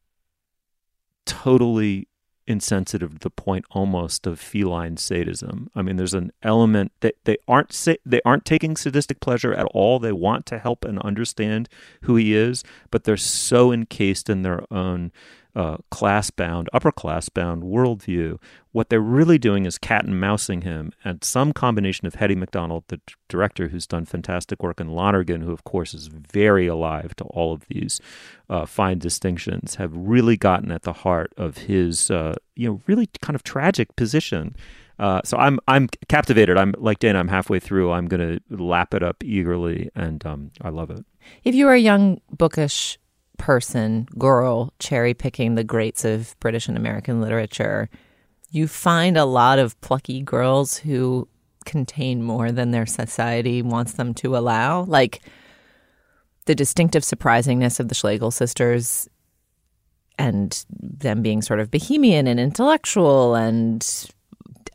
[1.26, 2.08] totally
[2.46, 5.70] insensitive to the point almost of feline sadism.
[5.74, 9.66] I mean, there's an element that they aren't sa- they aren't taking sadistic pleasure at
[9.66, 9.98] all.
[9.98, 11.68] They want to help and understand
[12.02, 15.12] who he is, but they're so encased in their own
[15.56, 18.38] uh, class bound, upper class bound worldview.
[18.72, 22.84] What they're really doing is cat and mousing him, and some combination of Hettie Macdonald,
[22.88, 27.14] the d- director who's done fantastic work, and Lonergan, who of course is very alive
[27.16, 28.00] to all of these
[28.50, 33.08] uh, fine distinctions, have really gotten at the heart of his, uh, you know, really
[33.22, 34.56] kind of tragic position.
[34.98, 36.56] Uh, so I'm I'm captivated.
[36.56, 37.18] I'm like Dana.
[37.18, 37.92] I'm halfway through.
[37.92, 41.04] I'm going to lap it up eagerly, and um, I love it.
[41.42, 42.98] If you are a young bookish
[43.38, 47.88] person, girl, cherry picking the greats of British and American literature,
[48.50, 51.28] you find a lot of plucky girls who
[51.64, 54.82] contain more than their society wants them to allow.
[54.82, 55.22] Like
[56.46, 59.08] the distinctive surprisingness of the Schlegel sisters
[60.18, 64.06] and them being sort of bohemian and intellectual and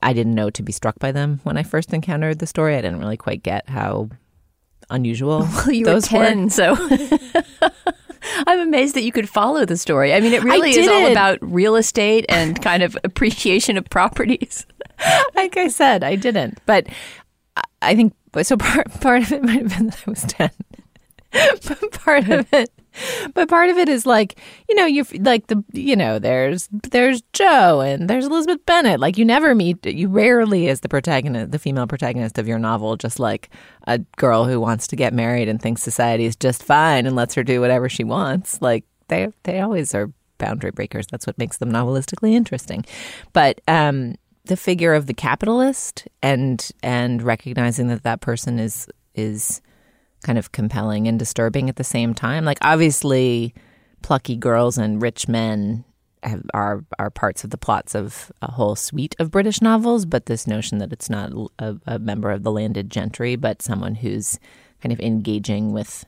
[0.01, 2.75] I didn't know to be struck by them when I first encountered the story.
[2.75, 4.09] I didn't really quite get how
[4.89, 6.49] unusual Well, you those were 10, were.
[6.49, 6.75] so
[8.49, 10.11] I'm amazed that you could follow the story.
[10.11, 14.65] I mean, it really is all about real estate and kind of appreciation of properties.
[15.35, 16.59] like I said, I didn't.
[16.65, 16.87] But
[17.83, 18.57] I- think so.
[18.57, 20.49] Part part of it might have been that I was ten.
[21.31, 22.71] but part of it,
[23.33, 27.21] but part of it is like you know you like the you know there's there's
[27.33, 28.99] Jo and there's Elizabeth Bennet.
[28.99, 32.95] Like you never meet you rarely as the protagonist, the female protagonist of your novel,
[32.95, 33.49] just like
[33.87, 37.35] a girl who wants to get married and thinks society is just fine and lets
[37.35, 38.61] her do whatever she wants.
[38.61, 41.05] Like they they always are boundary breakers.
[41.07, 42.85] That's what makes them novelistically interesting.
[43.33, 49.61] But um, the figure of the capitalist and and recognizing that that person is is
[50.23, 52.45] kind of compelling and disturbing at the same time.
[52.45, 53.53] Like obviously,
[54.01, 55.83] plucky girls and rich men
[56.23, 60.05] have, are are parts of the plots of a whole suite of British novels.
[60.05, 63.95] But this notion that it's not a, a member of the landed gentry, but someone
[63.95, 64.39] who's
[64.81, 66.05] kind of engaging with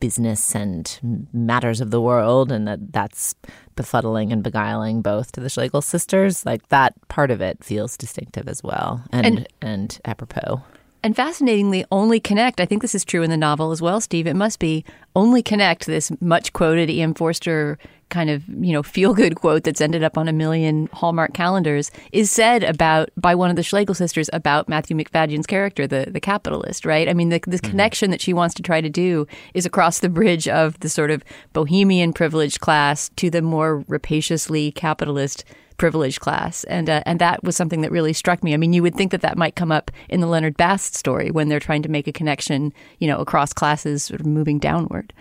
[0.00, 3.34] business and matters of the world, and that that's
[3.76, 6.46] befuddling and beguiling both to the Schlegel sisters.
[6.46, 10.62] Like that part of it feels distinctive as well, and and, And- apropos.
[11.04, 12.62] And fascinatingly, only connect.
[12.62, 14.26] I think this is true in the novel as well, Steve.
[14.26, 15.84] It must be only connect.
[15.84, 17.12] This much quoted E.M.
[17.12, 21.34] Forster kind of you know feel good quote that's ended up on a million Hallmark
[21.34, 26.06] calendars is said about by one of the Schlegel sisters about Matthew Macfadyen's character, the
[26.08, 26.86] the capitalist.
[26.86, 27.06] Right?
[27.06, 27.70] I mean, the, the mm-hmm.
[27.70, 31.10] connection that she wants to try to do is across the bridge of the sort
[31.10, 35.44] of bohemian privileged class to the more rapaciously capitalist
[35.84, 38.54] privileged class, and uh, and that was something that really struck me.
[38.54, 41.30] I mean, you would think that that might come up in the Leonard Bast story
[41.30, 45.12] when they're trying to make a connection, you know, across classes, sort of moving downward.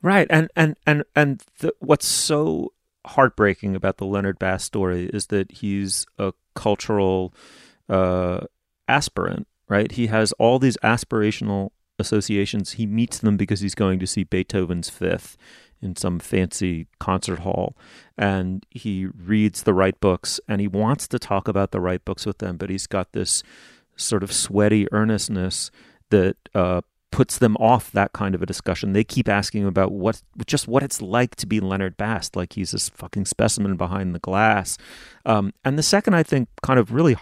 [0.00, 2.72] Right, and and and and the, what's so
[3.04, 7.34] heartbreaking about the Leonard Bast story is that he's a cultural
[7.88, 8.42] uh,
[8.86, 9.48] aspirant.
[9.68, 12.72] Right, he has all these aspirational associations.
[12.72, 15.36] He meets them because he's going to see Beethoven's Fifth
[15.82, 17.76] in some fancy concert hall,
[18.18, 22.26] and he reads the right books, and he wants to talk about the right books
[22.26, 23.42] with them, but he's got this
[23.96, 25.70] sort of sweaty earnestness
[26.10, 28.92] that uh, puts them off that kind of a discussion.
[28.92, 32.54] They keep asking him about what just what it's like to be Leonard Bast, like
[32.54, 34.78] he's this fucking specimen behind the glass.
[35.26, 37.16] Um, and the second, I think, kind of really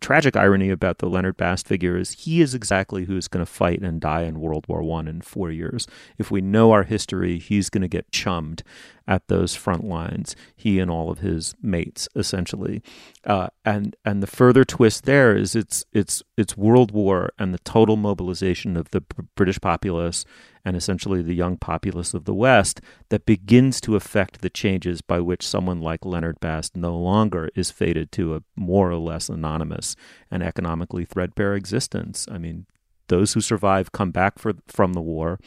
[0.00, 3.80] tragic irony about the Leonard Bast figure is he is exactly who's going to fight
[3.80, 5.86] and die in World War One in four years.
[6.18, 8.62] If we know our history, he's going to get chummed
[9.06, 10.34] at those front lines.
[10.56, 12.82] He and all of his mates, essentially.
[13.24, 17.58] Uh, and and the further twist there is it's it's it's World War and the
[17.58, 19.02] total mobilization of the
[19.34, 20.24] British populace
[20.64, 25.20] and essentially the young populace of the West that begins to affect the changes by
[25.20, 29.94] which someone like Leonard Bast no longer is fated to a more or less anonymous
[30.30, 32.26] and economically threadbare existence.
[32.30, 32.66] I mean,
[33.08, 35.38] those who survive come back for, from the war.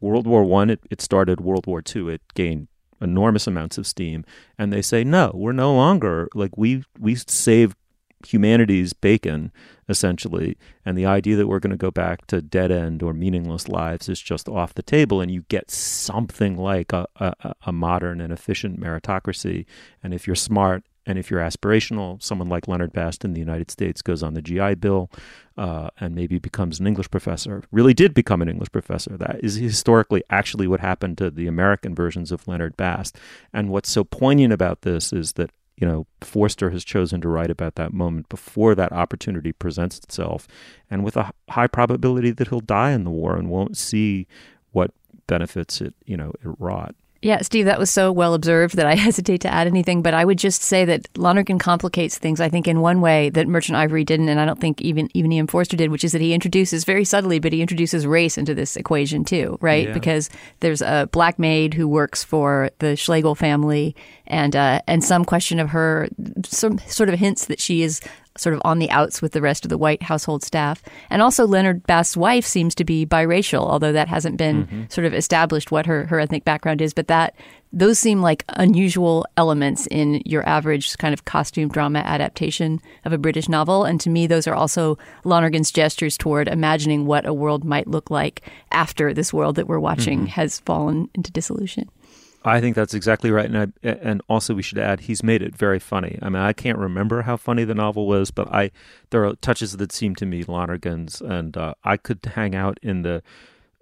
[0.00, 1.40] World War One, it, it started.
[1.40, 2.68] World War Two, it gained
[3.00, 4.24] enormous amounts of steam,
[4.58, 7.76] and they say, no, we're no longer like we we saved
[8.26, 9.50] humanity's bacon
[9.90, 10.56] essentially.
[10.86, 14.08] And the idea that we're going to go back to dead end or meaningless lives
[14.08, 18.32] is just off the table and you get something like a, a, a modern and
[18.32, 19.66] efficient meritocracy.
[20.02, 23.70] And if you're smart and if you're aspirational someone like leonard bast in the united
[23.70, 25.10] states goes on the gi bill
[25.56, 29.16] uh, and maybe becomes an english professor really did become an english professor.
[29.16, 33.16] That is historically actually what happened to the american versions of leonard bast.
[33.52, 37.50] And what's so poignant about this is that you know, Forster has chosen to write
[37.50, 40.46] about that moment before that opportunity presents itself,
[40.90, 44.26] and with a high probability that he'll die in the war and won't see
[44.72, 44.92] what
[45.26, 46.94] benefits it, you know, it wrought.
[47.22, 50.00] Yeah, Steve, that was so well observed that I hesitate to add anything.
[50.00, 53.46] But I would just say that Lonergan complicates things, I think, in one way that
[53.46, 55.46] Merchant Ivory didn't, and I don't think even even E.M.
[55.46, 58.76] Forster did, which is that he introduces very subtly, but he introduces race into this
[58.76, 59.88] equation too, right?
[59.88, 59.94] Yeah.
[59.94, 60.30] Because
[60.60, 63.94] there's a black maid who works for the Schlegel family,
[64.26, 66.08] and uh, and some question of her,
[66.44, 68.00] some sort of hints that she is
[68.40, 70.82] sort of on the outs with the rest of the white household staff.
[71.10, 74.82] And also Leonard Bast's wife seems to be biracial, although that hasn't been Mm-hmm.
[74.88, 76.92] sort of established what her, her ethnic background is.
[76.94, 77.34] But that
[77.72, 83.18] those seem like unusual elements in your average kind of costume drama adaptation of a
[83.18, 83.84] British novel.
[83.84, 88.10] And to me, those are also Lonergan's gestures toward imagining what a world might look
[88.10, 90.26] like after this world that we're watching Mm-hmm.
[90.26, 91.88] has fallen into dissolution.
[92.42, 95.54] I think that's exactly right, and I, and also we should add he's made it
[95.54, 96.18] very funny.
[96.22, 98.70] I mean, I can't remember how funny the novel was, but I
[99.10, 103.02] there are touches that seem to me Lonergan's, and uh, I could hang out in
[103.02, 103.22] the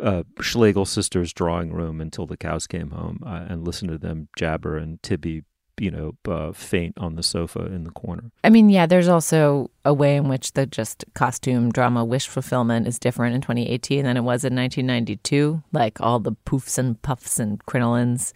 [0.00, 4.28] uh, Schlegel sisters' drawing room until the cows came home uh, and listen to them
[4.36, 5.44] jabber and Tibby,
[5.80, 8.30] you know, uh, faint on the sofa in the corner.
[8.44, 12.86] I mean, yeah, there's also a way in which the just costume drama wish fulfillment
[12.86, 15.62] is different in 2018 than it was in 1992.
[15.72, 18.32] Like all the poofs and puffs and crinolines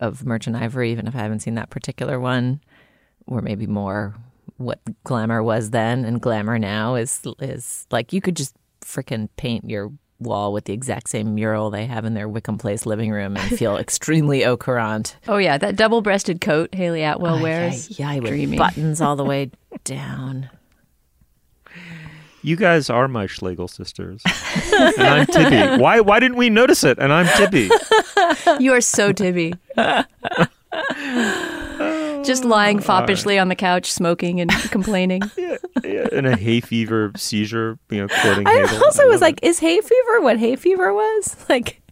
[0.00, 2.60] of Merchant Ivory, even if I haven't seen that particular one,
[3.26, 4.14] were maybe more
[4.56, 9.68] what glamour was then and glamour now is is like you could just freaking paint
[9.68, 9.90] your
[10.20, 13.58] wall with the exact same mural they have in their Wickham Place living room and
[13.58, 15.16] feel extremely au courant.
[15.28, 18.00] Oh yeah, that double-breasted coat Hayley Atwell Ay, wears.
[18.00, 18.56] ay, ay, with dreamy.
[18.58, 19.50] buttons all the way
[19.84, 20.50] down.
[22.42, 24.22] You guys are my Schlegel sisters,
[24.72, 25.82] and I'm Tibby.
[25.82, 26.98] Why why didn't we notice it?
[26.98, 27.70] And I'm Tibby.
[28.58, 29.52] You are so Tibby.
[32.30, 35.20] Just lying oh, foppishly on the couch, smoking and complaining.
[35.82, 38.84] in a hay fever seizure, you know, quoting I Hegel.
[38.84, 41.36] also I was like, is hay fever what hay fever was?
[41.48, 41.82] Like,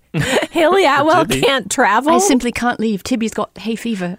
[0.53, 1.41] Hayley Atwell Tibby.
[1.41, 2.13] can't travel.
[2.13, 3.03] I simply can't leave.
[3.03, 4.17] Tibby's got hay fever.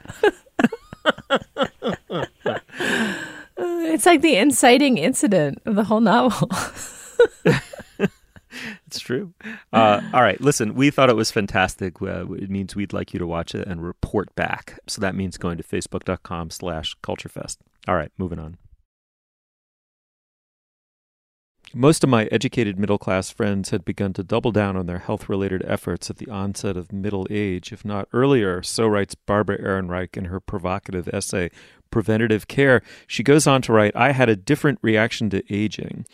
[3.58, 6.50] it's like the inciting incident of the whole novel.
[8.90, 9.36] It's true.
[9.72, 12.02] Uh, all right, listen, we thought it was fantastic.
[12.02, 14.80] Uh, it means we'd like you to watch it and report back.
[14.88, 17.58] So that means going to facebook.com slash culturefest.
[17.88, 18.58] All right, moving on.
[21.72, 25.30] Most of my educated middle class friends had begun to double down on their health
[25.30, 28.64] related efforts at the onset of middle age, if not earlier.
[28.64, 31.52] So writes Barbara Ehrenreich in her provocative essay,
[31.92, 32.82] Preventative Care.
[33.06, 36.08] She goes on to write I had a different reaction to aging.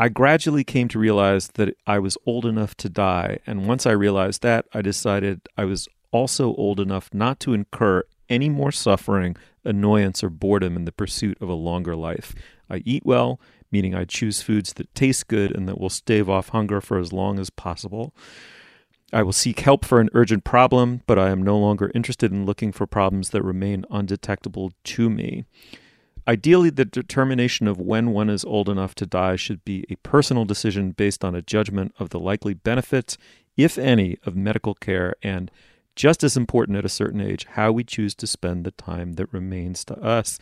[0.00, 3.90] I gradually came to realize that I was old enough to die, and once I
[3.90, 9.36] realized that, I decided I was also old enough not to incur any more suffering,
[9.62, 12.34] annoyance, or boredom in the pursuit of a longer life.
[12.70, 16.48] I eat well, meaning I choose foods that taste good and that will stave off
[16.48, 18.14] hunger for as long as possible.
[19.12, 22.46] I will seek help for an urgent problem, but I am no longer interested in
[22.46, 25.44] looking for problems that remain undetectable to me.
[26.28, 30.44] Ideally, the determination of when one is old enough to die should be a personal
[30.44, 33.16] decision based on a judgment of the likely benefits,
[33.56, 35.50] if any, of medical care and
[35.96, 39.32] just as important at a certain age, how we choose to spend the time that
[39.32, 40.38] remains to us.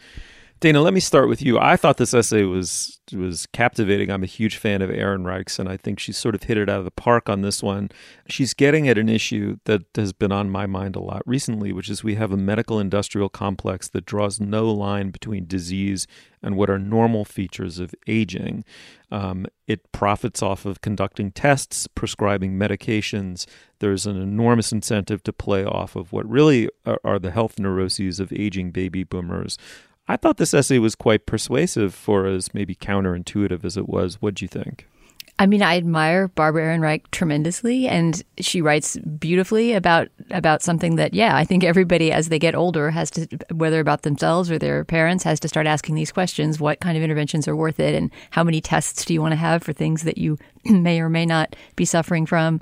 [0.61, 1.56] Dana, let me start with you.
[1.56, 4.11] I thought this essay was was captivating.
[4.11, 6.68] I'm a huge fan of Aaron Ehrenreich's, and I think she's sort of hit it
[6.68, 7.90] out of the park on this one.
[8.28, 11.88] She's getting at an issue that has been on my mind a lot recently, which
[11.88, 16.06] is we have a medical industrial complex that draws no line between disease
[16.42, 18.64] and what are normal features of aging.
[19.11, 23.46] Um, it profits off of conducting tests, prescribing medications.
[23.78, 28.20] There's an enormous incentive to play off of what really are, are the health neuroses
[28.20, 29.56] of aging baby boomers.
[30.09, 34.16] I thought this essay was quite persuasive for as maybe counterintuitive as it was.
[34.16, 34.86] What'd you think?
[35.40, 41.14] I mean, I admire Barbara Ehrenreich tremendously, and she writes beautifully about about something that,
[41.14, 44.84] yeah, I think everybody as they get older has to, whether about themselves or their
[44.84, 48.11] parents, has to start asking these questions: What kind of interventions are worth it, and
[48.30, 51.24] how many tests do you want to have for things that you may or may
[51.24, 52.61] not be suffering from?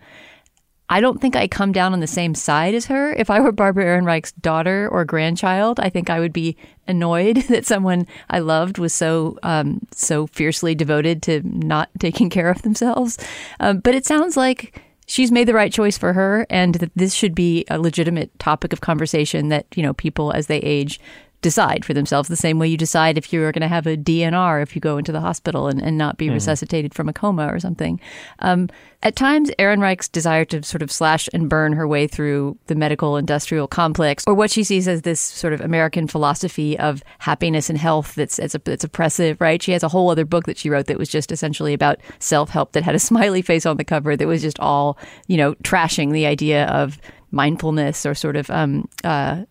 [0.89, 3.13] I don't think I come down on the same side as her.
[3.13, 6.57] If I were Barbara Ehrenreich's daughter or grandchild, I think I would be
[6.87, 12.51] annoyed that someone I loved was so um, so fiercely devoted to not taking care
[12.51, 13.19] of themselves.
[13.59, 17.15] Um, but it sounds like she's made the right choice for her, and that this
[17.15, 21.01] should be a legitimate topic of conversation that you know people as they age
[21.43, 24.63] decide for themselves the same way you decide if you're going to have a DNR
[24.63, 26.35] if you go into the hospital and, and not be mm-hmm.
[26.35, 28.01] resuscitated from a coma or something.
[28.41, 28.69] Um,
[29.03, 33.17] at times, Ehrenreich's desire to sort of slash and burn her way through the medical
[33.17, 37.79] industrial complex, or what she sees as this sort of American philosophy of happiness and
[37.79, 39.63] health that's it's, it's oppressive, right?
[39.63, 42.51] She has a whole other book that she wrote that was just essentially about self
[42.51, 45.55] help that had a smiley face on the cover that was just all, you know,
[45.57, 46.99] trashing the idea of
[47.31, 49.45] mindfulness or sort of um, uh,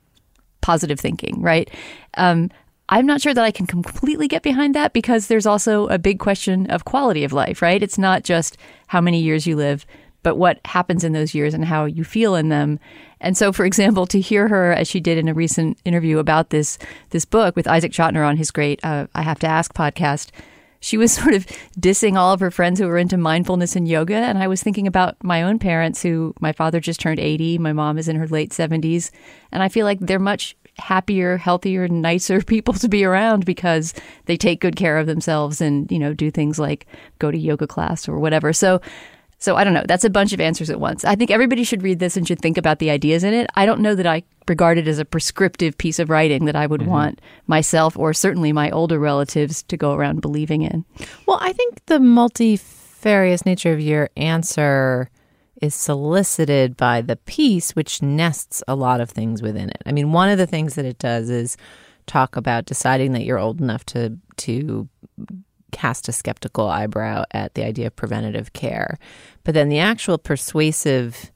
[0.65, 1.69] positive thinking, right?
[2.17, 2.49] Um,
[2.89, 6.17] I'm not sure that I can completely get behind that because there's also a big
[6.17, 7.83] question of quality of life, right?
[7.83, 8.57] It's not just
[8.87, 9.85] how many years you live,
[10.23, 12.79] but what happens in those years and how you feel in them.
[13.21, 16.49] And so, for example, to hear her as she did in a recent interview about
[16.49, 16.79] this
[17.11, 20.31] this book with Isaac Chotiner on his great uh, "I Have to Ask" podcast,
[20.85, 21.47] she was sort of
[21.79, 24.15] dissing all of her friends who were into mindfulness and yoga.
[24.15, 27.73] And I was thinking about my own parents, who my father just turned 80, my
[27.73, 29.09] mom is in her late 70s.
[29.51, 34.37] And I feel like they're much happier, healthier, nicer people to be around because they
[34.37, 36.85] take good care of themselves and, you know, do things like
[37.17, 38.53] go to yoga class or whatever.
[38.53, 38.79] So
[39.45, 39.85] so I don't know.
[39.87, 41.05] That's a bunch of answers at once.
[41.05, 43.47] I think everybody should read this and should think about the ideas in it.
[43.55, 46.65] I don't know that I regard it as a prescriptive piece of writing that I
[46.65, 46.89] would mm-hmm.
[46.89, 50.83] want myself or certainly my older relatives to go around believing in.
[51.27, 55.09] Well, I think the multifarious nature of your answer
[55.61, 59.81] is solicited by the piece, which nests a lot of things within it.
[59.85, 61.55] I mean, one of the things that it does is
[62.07, 64.89] talk about deciding that you're old enough to to
[65.75, 68.97] cast a skeptical eyebrow at the idea of preventative care.
[69.43, 71.31] But then the actual persuasive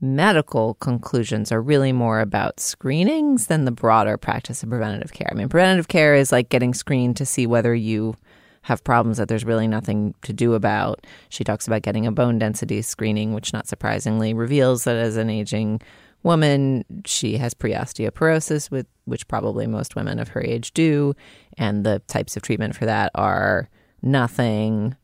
[0.00, 5.28] medical conclusions are really more about screenings than the broader practice of preventative care.
[5.30, 8.14] I mean, preventative care is like getting screened to see whether you
[8.62, 11.06] have problems that there's really nothing to do about.
[11.28, 15.28] She talks about getting a bone density screening, which not surprisingly reveals that as an
[15.28, 15.82] aging
[16.22, 21.14] woman, she has pre-osteoporosis, with, which probably most women of her age do,
[21.58, 23.68] and the types of treatment for that are
[24.02, 24.96] nothing,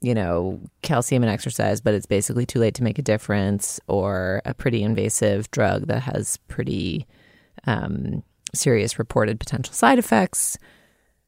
[0.00, 4.42] you know, calcium and exercise, but it's basically too late to make a difference, or
[4.44, 7.06] a pretty invasive drug that has pretty
[7.66, 8.22] um,
[8.54, 10.58] serious reported potential side effects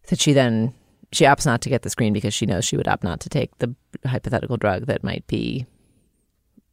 [0.09, 0.75] that she then
[1.13, 3.29] she opts not to get the screen because she knows she would opt not to
[3.29, 3.75] take the
[4.07, 5.67] hypothetical drug that might be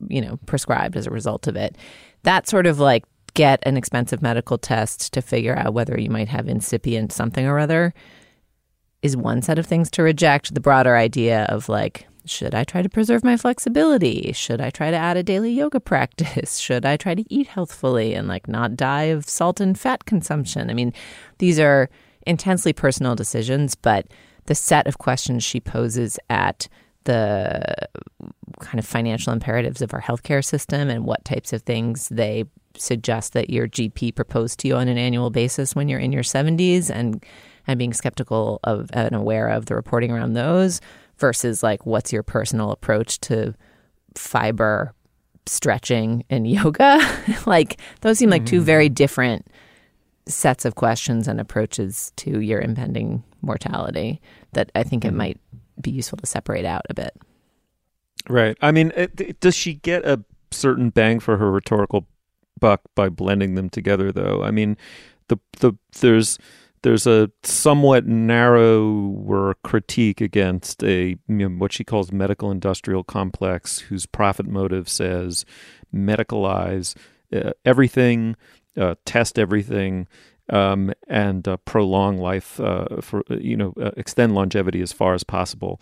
[0.08, 1.78] you know prescribed as a result of it.
[2.24, 6.30] That sort of like get an expensive medical test to figure out whether you might
[6.30, 7.94] have incipient something or other
[9.02, 10.54] is one set of things to reject.
[10.54, 14.32] The broader idea of like, should I try to preserve my flexibility?
[14.34, 16.58] Should I try to add a daily yoga practice?
[16.58, 20.70] Should I try to eat healthfully and like not die of salt and fat consumption?
[20.70, 20.94] I mean,
[21.38, 21.90] these are
[22.28, 24.08] intensely personal decisions, but
[24.46, 26.68] the set of questions she poses at
[27.06, 27.64] the
[28.60, 32.44] kind of financial imperatives of our healthcare system and what types of things they
[32.76, 36.24] suggest that your GP propose to you on an annual basis when you're in your
[36.24, 37.24] 70s and
[37.68, 40.82] and being skeptical of and aware of the reporting around those
[41.18, 43.54] versus like what's your personal approach to
[44.16, 44.94] fiber
[45.46, 47.00] stretching and yoga
[47.46, 48.58] like those seem like mm-hmm.
[48.58, 49.48] two very different
[50.30, 54.22] sets of questions and approaches to your impending mortality
[54.54, 55.16] that I think mm-hmm.
[55.16, 55.42] it might
[55.82, 57.16] be useful to separate out a bit.
[58.28, 58.58] Right.
[58.62, 62.06] I mean, it, does she get a certain bang for her rhetorical
[62.60, 64.44] buck by blending them together, though.
[64.44, 64.78] I mean,
[65.28, 66.38] the the there's
[66.82, 73.80] there's a somewhat narrower critique against a you know, what she calls medical industrial complex,
[73.80, 75.46] whose profit motive says
[75.94, 76.96] medicalize
[77.34, 78.36] uh, everything,
[78.78, 80.08] uh, test everything,
[80.50, 85.24] um, and uh, prolong life uh, for you know uh, extend longevity as far as
[85.24, 85.82] possible.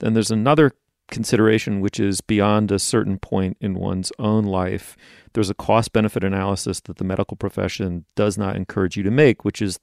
[0.00, 0.72] Then there's another
[1.12, 4.96] consideration which is beyond a certain point in one's own life.
[5.34, 9.44] There's a cost benefit analysis that the medical profession does not encourage you to make,
[9.44, 9.78] which is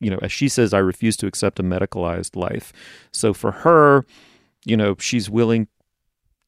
[0.00, 2.72] you know, as she says, I refuse to accept a medicalized life.
[3.10, 4.04] So for her,
[4.64, 5.68] you know, she's willing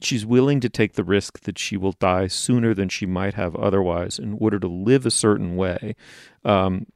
[0.00, 3.56] she's willing to take the risk that she will die sooner than she might have
[3.56, 5.96] otherwise in order to live a certain way.
[6.44, 6.86] Um,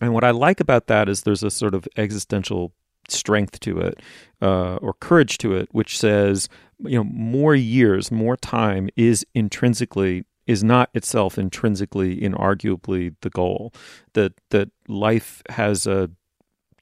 [0.00, 2.72] and what I like about that is there's a sort of existential
[3.08, 4.00] strength to it
[4.40, 6.48] uh, or courage to it, which says,
[6.84, 13.72] you know, more years, more time is intrinsically is not itself intrinsically, inarguably the goal.
[14.14, 16.10] That that life has a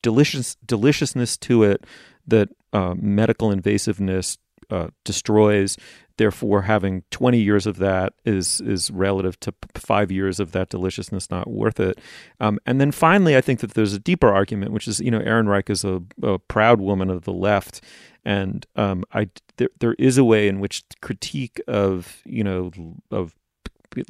[0.02, 1.84] delicious deliciousness to it
[2.26, 4.38] that uh, medical invasiveness
[4.70, 5.76] uh, destroys.
[6.18, 11.30] Therefore, having 20 years of that is is relative to five years of that deliciousness
[11.30, 12.00] not worth it.
[12.40, 15.20] Um, and then finally, I think that there's a deeper argument, which is you know
[15.20, 17.80] Ehrenreich is a, a proud woman of the left,
[18.24, 22.72] and um, I there, there is a way in which critique of you know
[23.10, 23.34] of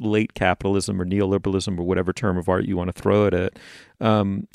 [0.01, 3.57] late capitalism or neoliberalism or whatever term of art you want to throw at it
[4.01, 4.47] um,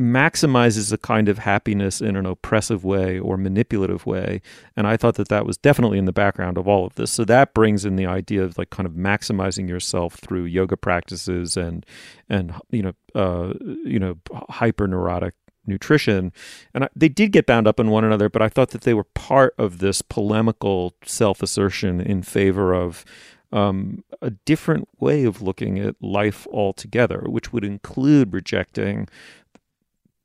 [0.00, 4.40] maximizes a kind of happiness in an oppressive way or manipulative way.
[4.76, 7.12] And I thought that that was definitely in the background of all of this.
[7.12, 11.56] So that brings in the idea of like kind of maximizing yourself through yoga practices
[11.56, 11.84] and
[12.28, 13.52] and you know uh,
[13.84, 14.16] you know
[14.48, 15.34] hyper neurotic
[15.66, 16.32] nutrition.
[16.74, 18.94] And I, they did get bound up in one another, but I thought that they
[18.94, 23.04] were part of this polemical self assertion in favor of
[23.52, 29.08] um, a different way of looking at life altogether, which would include rejecting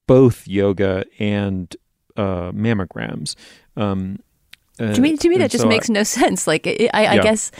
[0.08, 1.76] both yoga and
[2.18, 3.36] uh, mammograms.
[3.76, 4.20] Um,
[4.80, 6.48] uh, to me, to me, that just so makes I, no sense.
[6.48, 7.24] Like, I, I yeah.
[7.24, 7.52] guess,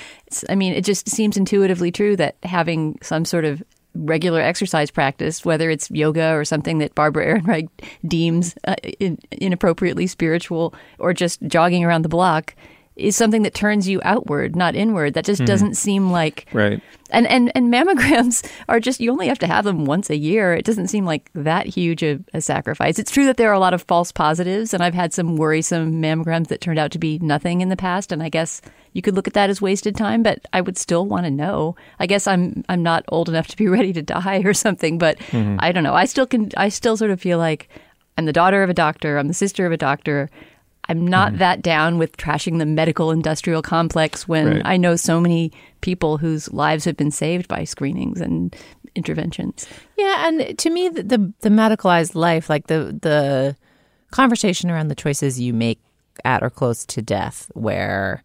[0.50, 3.64] I mean, it just seems intuitively true that having some sort of
[3.96, 7.70] regular exercise practice, whether it's yoga or something that Barbara Ehrenreich
[8.06, 12.56] deems uh, in, inappropriately spiritual, or just jogging around the block,
[12.96, 15.14] is something that turns you outward, not inward.
[15.14, 15.48] That just mm-hmm.
[15.48, 16.82] doesn't seem like right.
[17.12, 20.54] And and and mammograms are just you only have to have them once a year.
[20.54, 22.98] It doesn't seem like that huge a, a, sacrifice.
[22.98, 26.02] It's true that there are a lot of false positives, and I've had some worrisome
[26.02, 28.12] mammograms that turned out to be nothing in the past.
[28.12, 28.62] And I guess
[28.94, 31.76] you could look at that as wasted time, but I would still want to know.
[32.00, 35.20] I guess I'm I'm not old enough to be ready to die or something, but
[35.20, 35.58] mm-hmm.
[35.60, 35.94] I don't know.
[35.94, 36.52] I still can.
[36.56, 37.70] I still sort of feel like
[38.18, 39.18] I'm the daughter of a doctor.
[39.18, 40.30] I'm the sister of a doctor.
[40.88, 41.40] I'm not mm-hmm.
[41.40, 44.62] that down with trashing the medical industrial complex when right.
[44.66, 48.56] I know so many people whose lives have been saved by screenings and
[48.96, 49.68] interventions.
[49.98, 53.56] Yeah, and to me, the the, the medicalized life, like the the
[54.12, 55.80] conversation around the choices you make
[56.24, 58.24] at or close to death, where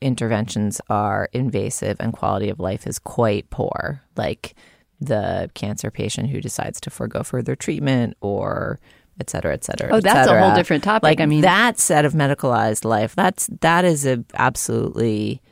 [0.00, 4.54] interventions are invasive and quality of life is quite poor, like
[5.00, 8.78] the cancer patient who decides to forego further treatment or
[9.20, 9.88] et cetera, et cetera.
[9.92, 11.04] Oh, that's a whole different topic.
[11.04, 13.14] Like I mean, that set of medicalized life.
[13.14, 15.42] That's that is a absolutely.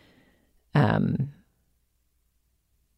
[0.74, 1.30] Um,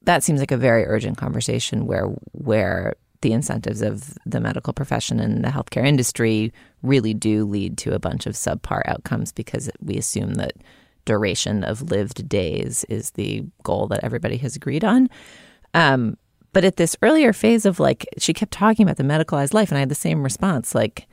[0.03, 5.19] that seems like a very urgent conversation where where the incentives of the medical profession
[5.19, 6.53] and the healthcare industry
[6.83, 10.53] really do lead to a bunch of subpar outcomes because we assume that
[11.07, 15.09] duration of lived days is the goal that everybody has agreed on.
[15.73, 16.17] Um,
[16.55, 19.77] but at this earlier phase of like, she kept talking about the medicalized life, and
[19.77, 20.75] I had the same response.
[20.75, 21.07] Like,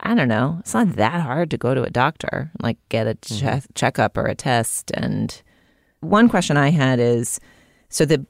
[0.00, 3.14] I don't know, it's not that hard to go to a doctor, like get a
[3.14, 3.72] che- mm-hmm.
[3.74, 4.90] checkup or a test.
[4.94, 5.40] And
[6.00, 7.40] one question I had is,
[7.88, 8.26] so the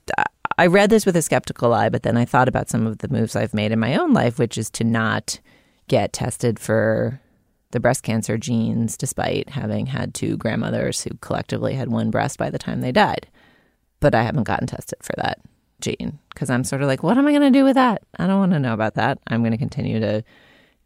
[0.58, 3.08] I read this with a skeptical eye, but then I thought about some of the
[3.08, 5.40] moves I've made in my own life, which is to not
[5.86, 7.20] get tested for
[7.70, 12.50] the breast cancer genes, despite having had two grandmothers who collectively had one breast by
[12.50, 13.26] the time they died.
[14.00, 15.38] But I haven't gotten tested for that
[15.80, 18.02] gene because I'm sort of like, what am I going to do with that?
[18.18, 19.18] I don't want to know about that.
[19.26, 20.24] I'm going to continue to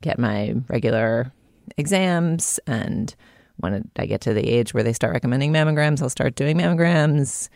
[0.01, 1.33] get my regular
[1.77, 2.61] exams.
[2.67, 3.15] And
[3.57, 7.49] when I get to the age where they start recommending mammograms, I'll start doing mammograms.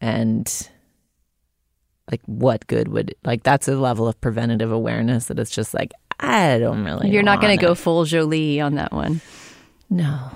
[0.00, 0.70] And
[2.10, 5.92] like, what good would, like, that's a level of preventative awareness that it's just like,
[6.20, 7.10] I don't really.
[7.10, 9.20] You're not going to go full Jolie on that one.
[9.90, 10.30] No.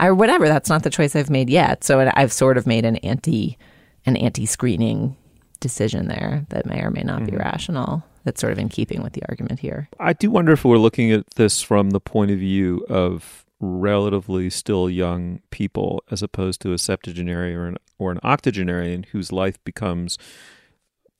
[0.00, 0.48] Or whatever.
[0.48, 1.84] That's not the choice I've made yet.
[1.84, 3.56] So I've sort of made an anti,
[4.04, 5.16] an anti-screening
[5.56, 7.32] decision there that may or may not mm-hmm.
[7.32, 8.04] be rational.
[8.24, 9.88] That's sort of in keeping with the argument here.
[10.00, 14.50] I do wonder if we're looking at this from the point of view of relatively
[14.50, 19.62] still young people, as opposed to a septuagenarian or an, or an octogenarian whose life
[19.64, 20.18] becomes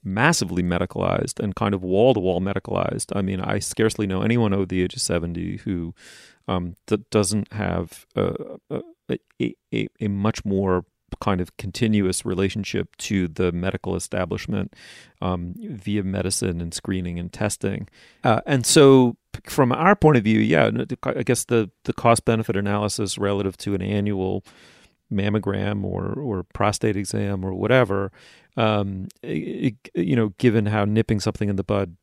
[0.05, 3.15] massively medicalized and kind of wall to wall medicalized.
[3.15, 5.95] I mean, I scarcely know anyone over the age of 70 who
[6.47, 9.19] um, that doesn't have a, a,
[9.73, 10.85] a, a much more
[11.21, 14.75] kind of continuous relationship to the medical establishment
[15.21, 17.89] um, via medicine and screening and testing.
[18.25, 20.71] Uh, and so, from our point of view, yeah,
[21.05, 24.45] I guess the, the cost benefit analysis relative to an annual
[25.13, 28.11] mammogram or, or prostate exam or whatever,
[28.57, 31.97] um, it, you know, given how nipping something in the bud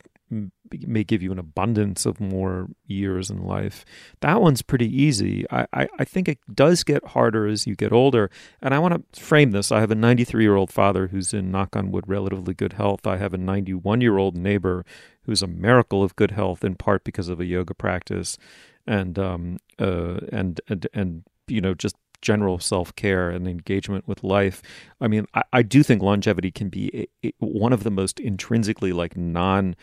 [0.86, 3.86] may give you an abundance of more years in life.
[4.22, 5.46] That one's pretty easy.
[5.52, 8.30] I, I, I, think it does get harder as you get older.
[8.62, 9.72] And I want to frame this.
[9.72, 13.06] I have a 93 year old father who's in, knock on wood, relatively good health.
[13.08, 14.86] I have a 91 year old neighbor
[15.24, 18.38] who's a miracle of good health, in part because of a yoga practice
[18.86, 24.24] and, um, uh, and, and, and, you know, just general self care and engagement with
[24.24, 24.64] life.
[25.00, 28.20] I mean, I, I do think longevity can be a, a, one of the most
[28.20, 29.76] intrinsically like non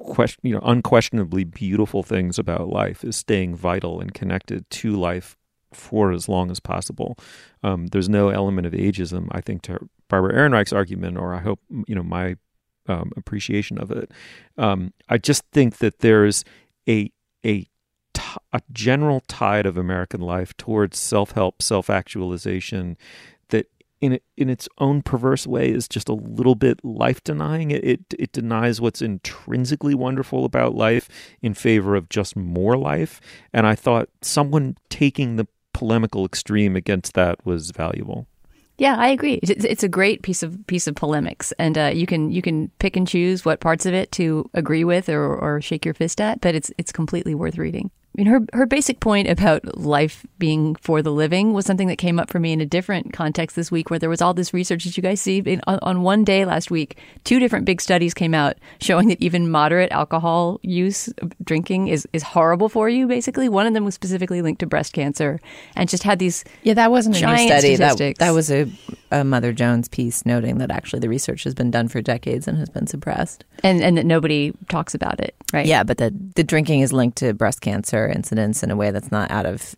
[0.00, 5.36] question, you know, unquestionably beautiful things about life is staying vital and connected to life
[5.72, 7.18] for as long as possible.
[7.62, 11.60] Um, there's no element of ageism, I think, to Barbara Ehrenreich's argument, or I hope
[11.86, 12.36] you know my
[12.86, 14.10] um, appreciation of it.
[14.58, 16.44] Um, I just think that there's
[16.88, 17.10] a
[17.44, 17.66] a
[18.52, 22.96] a general tide of American life towards self help, self actualization
[24.02, 27.70] in in its own perverse way is just a little bit life denying.
[27.70, 31.08] It, it, it denies what's intrinsically wonderful about life
[31.40, 33.20] in favor of just more life.
[33.52, 38.26] And I thought someone taking the polemical extreme against that was valuable.
[38.78, 39.34] Yeah, I agree.
[39.42, 42.96] It's, a great piece of piece of polemics, and uh, you can you can pick
[42.96, 46.40] and choose what parts of it to agree with or, or shake your fist at,
[46.40, 47.90] but it's it's completely worth reading.
[48.14, 51.96] I mean, her her basic point about life being for the living was something that
[51.96, 54.52] came up for me in a different context this week, where there was all this
[54.52, 56.98] research that you guys see in, on, on, one day last week.
[57.24, 61.08] Two different big studies came out showing that even moderate alcohol use,
[61.42, 63.06] drinking, is is horrible for you.
[63.06, 65.40] Basically, one of them was specifically linked to breast cancer,
[65.74, 67.76] and just had these yeah, that wasn't a new study.
[67.76, 68.70] That that was a,
[69.10, 72.58] a Mother Jones piece noting that actually the research has been done for decades and
[72.58, 75.64] has been suppressed, and and that nobody talks about it, right?
[75.64, 79.10] Yeah, but the the drinking is linked to breast cancer incidents in a way that's
[79.10, 79.74] not out of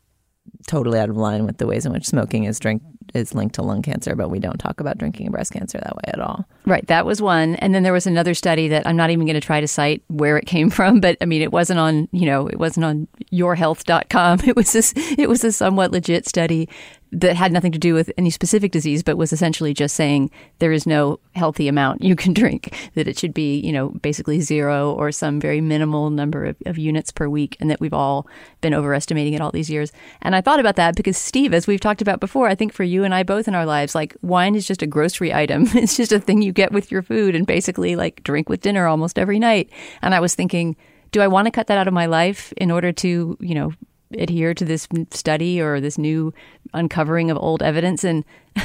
[0.67, 3.63] totally out of line with the ways in which smoking is drink is linked to
[3.63, 6.45] lung cancer, but we don't talk about drinking and breast cancer that way at all.
[6.67, 7.55] Right, that was one.
[7.57, 10.03] And then there was another study that I'm not even going to try to cite
[10.09, 13.09] where it came from, but I mean it wasn't on, you know, it wasn't on
[13.33, 14.41] yourhealth.com.
[14.45, 16.69] It was this it was a somewhat legit study
[17.15, 20.73] that had nothing to do with any specific disease, but was essentially just saying there
[20.73, 24.93] is no healthy amount you can drink, that it should be, you know, basically zero
[24.93, 28.27] or some very minimal number of, of, units per week, and that we've all
[28.61, 29.93] been overestimating it all these years.
[30.23, 32.85] And I thought about that because, Steve, as we've talked about before, I think for
[32.85, 35.69] you and I both in our lives, like wine is just a grocery item.
[35.85, 38.87] It's just a thing you get with your food and basically like drink with dinner
[38.87, 39.71] almost every night.
[40.01, 40.77] And I was thinking,
[41.13, 43.73] do I want to cut that out of my life in order to, you know,
[44.13, 46.33] adhere to this study or this new
[46.73, 48.05] uncovering of old evidence.
[48.05, 48.25] And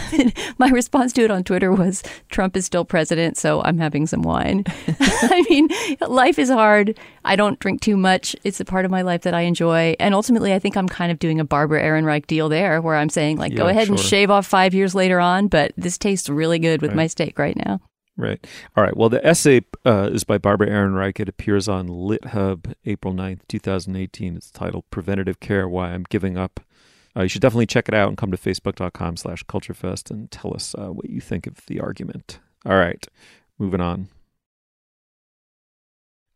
[0.57, 4.21] my response to it on Twitter was Trump is still president, so I'm having some
[4.21, 4.63] wine.
[4.99, 5.69] I mean,
[6.07, 6.97] life is hard.
[7.25, 8.35] I don't drink too much.
[8.43, 9.95] It's a part of my life that I enjoy.
[9.99, 13.09] And ultimately, I think I'm kind of doing a Barbara Ehrenreich deal there where I'm
[13.09, 13.95] saying, like, yeah, go ahead sure.
[13.95, 16.97] and shave off five years later on, but this tastes really good with right.
[16.97, 17.79] my steak right now.
[18.19, 18.45] Right.
[18.75, 18.97] All right.
[18.97, 21.21] Well, the essay uh, is by Barbara Ehrenreich.
[21.21, 24.35] It appears on LitHub April 9th, 2018.
[24.35, 26.59] It's titled Preventative Care Why I'm Giving Up.
[27.15, 30.53] Uh, you should definitely check it out and come to facebook.com slash culturefest and tell
[30.53, 32.39] us uh, what you think of the argument.
[32.65, 33.07] All right.
[33.57, 34.09] Moving on.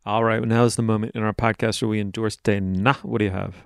[0.06, 0.40] All right.
[0.40, 2.94] Well, now is the moment in our podcast where we endorse Dana.
[3.04, 3.58] What do you have?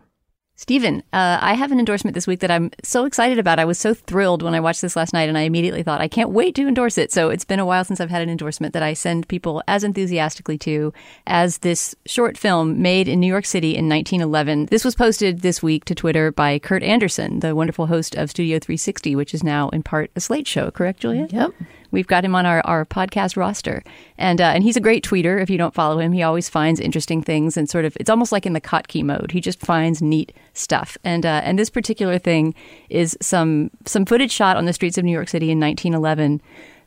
[0.60, 3.60] Stephen, uh, I have an endorsement this week that I'm so excited about.
[3.60, 6.08] I was so thrilled when I watched this last night, and I immediately thought, I
[6.08, 7.12] can't wait to endorse it.
[7.12, 9.84] So it's been a while since I've had an endorsement that I send people as
[9.84, 10.93] enthusiastically to
[11.28, 14.66] as this short film made in New York City in 1911.
[14.66, 18.58] This was posted this week to Twitter by Kurt Andersen, the wonderful host of Studio
[18.58, 21.28] 360, which is now in part a Slate show, correct, Julia?
[21.30, 21.53] Yep.
[21.92, 23.84] We've got him on our, our podcast roster.
[24.18, 25.42] And, uh, and he's a great tweeter.
[25.42, 28.32] If you don't follow him, he always finds interesting things and sort of, it's almost
[28.32, 29.32] like in the Kottke mode.
[29.32, 30.98] He just finds neat stuff.
[31.04, 32.56] And, uh, and this particular thing
[32.90, 36.42] is some, some footage shot on the streets of New York City in 1911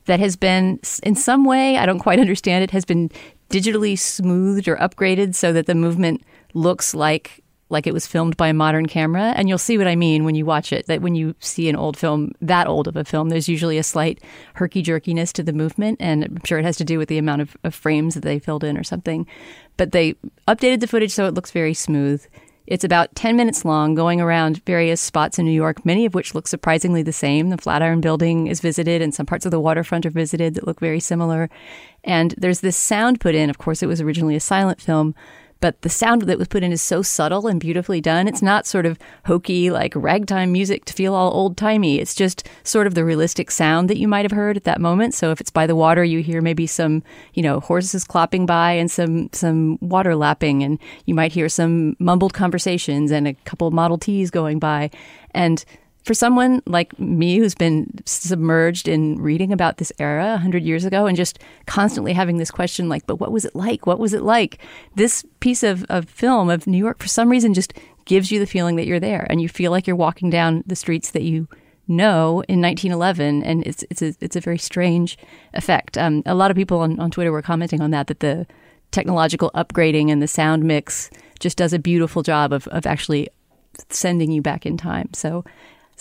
[0.05, 3.09] that has been, in some way, I don't quite understand it, has been
[3.49, 6.23] digitally smoothed or upgraded so that the movement
[6.53, 9.33] looks like like it was filmed by a modern camera.
[9.35, 10.87] And you'll see what I mean when you watch it.
[10.87, 13.83] That when you see an old film, that old of a film, there's usually a
[13.83, 14.21] slight
[14.55, 15.97] herky jerkiness to the movement.
[16.01, 18.39] And I'm sure it has to do with the amount of, of frames that they
[18.39, 19.25] filled in or something.
[19.77, 20.13] But they
[20.47, 22.25] updated the footage so it looks very smooth.
[22.67, 26.33] It's about 10 minutes long, going around various spots in New York, many of which
[26.33, 27.49] look surprisingly the same.
[27.49, 30.79] The Flatiron Building is visited, and some parts of the waterfront are visited that look
[30.79, 31.49] very similar.
[32.03, 33.49] And there's this sound put in.
[33.49, 35.15] Of course, it was originally a silent film,
[35.61, 38.27] but the sound that was put in is so subtle and beautifully done.
[38.27, 41.99] It's not sort of hokey, like ragtime music to feel all old timey.
[41.99, 45.13] It's just sort of the realistic sound that you might have heard at that moment.
[45.13, 47.03] So if it's by the water, you hear maybe some,
[47.33, 51.95] you know, horses clopping by and some, some water lapping, and you might hear some
[51.99, 54.89] mumbled conversations and a couple of Model Ts going by.
[55.31, 55.63] And
[56.03, 61.05] for someone like me who's been submerged in reading about this era 100 years ago
[61.05, 63.85] and just constantly having this question like but what was it like?
[63.85, 64.59] What was it like?
[64.95, 67.73] This piece of, of film of new york for some reason just
[68.05, 70.75] gives you the feeling that you're there and you feel like you're walking down the
[70.75, 71.47] streets that you
[71.87, 75.17] know in 1911 and it's it's a, it's a very strange
[75.53, 75.97] effect.
[75.97, 78.47] Um, a lot of people on, on twitter were commenting on that that the
[78.91, 83.29] technological upgrading and the sound mix just does a beautiful job of, of actually
[83.89, 85.09] sending you back in time.
[85.13, 85.43] So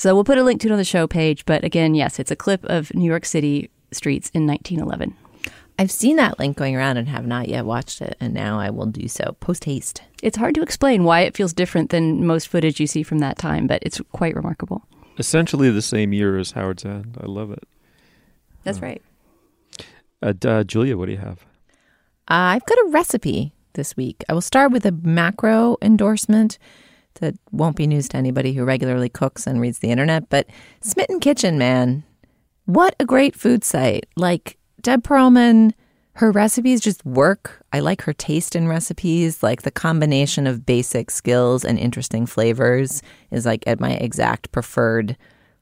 [0.00, 1.44] so we'll put a link to it on the show page.
[1.44, 5.14] But again, yes, it's a clip of New York City streets in 1911.
[5.78, 8.70] I've seen that link going around and have not yet watched it, and now I
[8.70, 10.00] will do so post haste.
[10.22, 13.36] It's hard to explain why it feels different than most footage you see from that
[13.36, 14.86] time, but it's quite remarkable.
[15.18, 17.18] Essentially the same year as Howard's End.
[17.20, 17.68] I love it.
[18.64, 19.02] That's uh, right.
[20.22, 21.40] Uh, uh, Julia, what do you have?
[22.26, 24.24] Uh, I've got a recipe this week.
[24.30, 26.56] I will start with a macro endorsement
[27.14, 30.46] that won't be news to anybody who regularly cooks and reads the internet, but
[30.80, 32.04] Smitten Kitchen, man,
[32.66, 34.06] what a great food site.
[34.16, 35.72] Like Deb Perelman,
[36.14, 37.64] her recipes just work.
[37.72, 39.42] I like her taste in recipes.
[39.42, 45.16] Like the combination of basic skills and interesting flavors is like at my exact preferred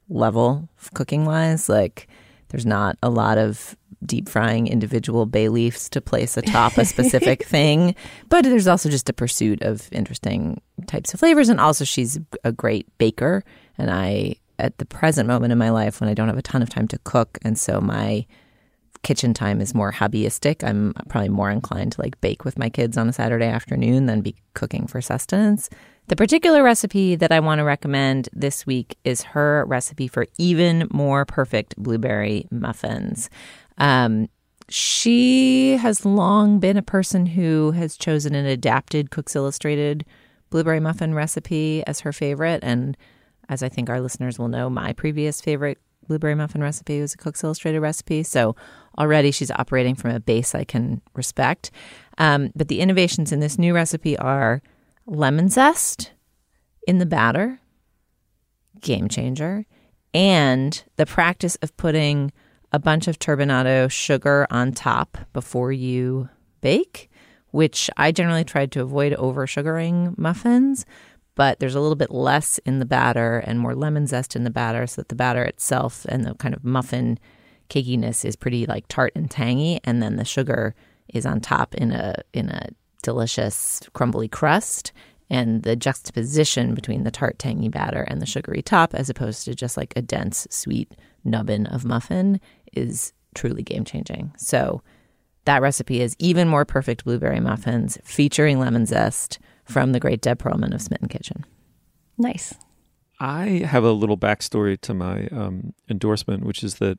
[0.09, 1.69] level cooking wise.
[1.69, 2.09] Like
[2.49, 7.45] there's not a lot of deep frying individual bay leaves to place atop a specific
[7.47, 7.95] thing.
[8.29, 11.49] But there's also just a pursuit of interesting types of flavors.
[11.49, 13.45] And also, she's a great baker.
[13.77, 16.63] And I, at the present moment in my life, when I don't have a ton
[16.63, 18.27] of time to cook, and so my
[19.03, 22.97] kitchen time is more hobbyistic, I'm probably more inclined to like bake with my kids
[22.97, 25.71] on a Saturday afternoon than be cooking for sustenance.
[26.09, 30.89] The particular recipe that I want to recommend this week is her recipe for even
[30.91, 33.29] more perfect blueberry muffins.
[33.77, 34.31] Um,
[34.71, 40.07] she has long been a person who has chosen an adapted Cooks Illustrated
[40.49, 42.61] blueberry muffin recipe as her favorite.
[42.63, 42.97] And
[43.51, 47.19] as I think our listeners will know, my previous favorite blueberry muffin recipe was a
[47.19, 48.23] Cooks Illustrated recipe.
[48.23, 48.57] So
[48.99, 51.71] already she's operating from a base I can respect.
[52.17, 54.63] Um, but the innovations in this new recipe are
[55.09, 56.13] lemon zest
[56.87, 57.61] in the batter,
[58.81, 59.67] game changer,
[60.15, 62.33] and the practice of putting
[62.73, 66.29] a bunch of turbinado sugar on top before you
[66.61, 67.11] bake,
[67.51, 70.85] which I generally tried to avoid over sugaring muffins.
[71.35, 74.51] But there's a little bit less in the batter and more lemon zest in the
[74.51, 77.19] batter, so that the batter itself and the kind of muffin
[77.71, 80.75] cakiness is pretty like tart and tangy, and then the sugar
[81.09, 82.69] is on top in a in a
[83.03, 84.93] delicious crumbly crust
[85.31, 89.55] and the juxtaposition between the tart tangy batter and the sugary top as opposed to
[89.55, 90.95] just like a dense sweet
[91.25, 92.41] nubbin of muffin
[92.73, 94.33] is truly game changing.
[94.37, 94.83] So
[95.45, 100.39] that recipe is even more perfect blueberry muffins featuring lemon zest from the great Deb
[100.39, 101.45] Perelman of Smitten Kitchen.
[102.17, 102.55] Nice.
[103.21, 106.99] I have a little backstory to my um, endorsement, which is that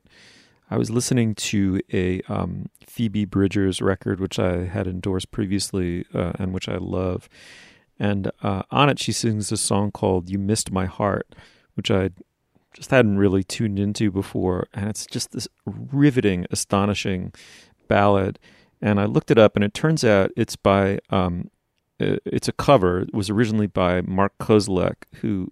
[0.70, 6.32] I was listening to a um, Phoebe Bridgers record, which I had endorsed previously uh,
[6.38, 7.28] and which I love.
[7.98, 11.34] And uh, on it, she sings a song called You Missed My Heart,
[11.74, 12.10] which I
[12.72, 14.68] just hadn't really tuned into before.
[14.72, 17.32] And it's just this riveting, astonishing
[17.88, 18.38] ballad.
[18.80, 21.50] And I looked it up, and it turns out it's by, um,
[21.98, 23.00] it's a cover.
[23.00, 25.50] It was originally by Mark Kozelek, who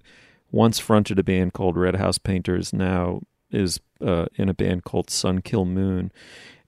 [0.53, 3.21] once fronted a band called Red House Painters, now
[3.51, 6.13] is uh, in a band called Sun Kil Moon.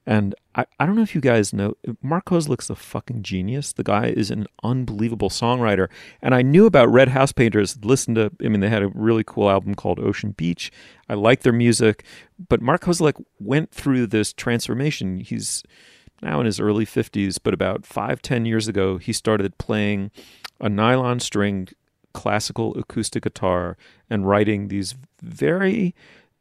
[0.07, 3.72] And I, I don't know if you guys know, Mark Kozelek's a fucking genius.
[3.72, 5.89] The guy is an unbelievable songwriter.
[6.22, 9.22] And I knew about Red House Painters, listened to, I mean, they had a really
[9.24, 10.72] cool album called Ocean Beach.
[11.09, 12.05] I like their music.
[12.49, 15.20] But Mark Kozelek went through this transformation.
[15.20, 15.62] He's
[16.22, 20.11] now in his early 50s, but about five, ten years ago, he started playing
[20.61, 21.68] a nylon string
[22.12, 23.76] classical acoustic guitar
[24.09, 25.95] and writing these very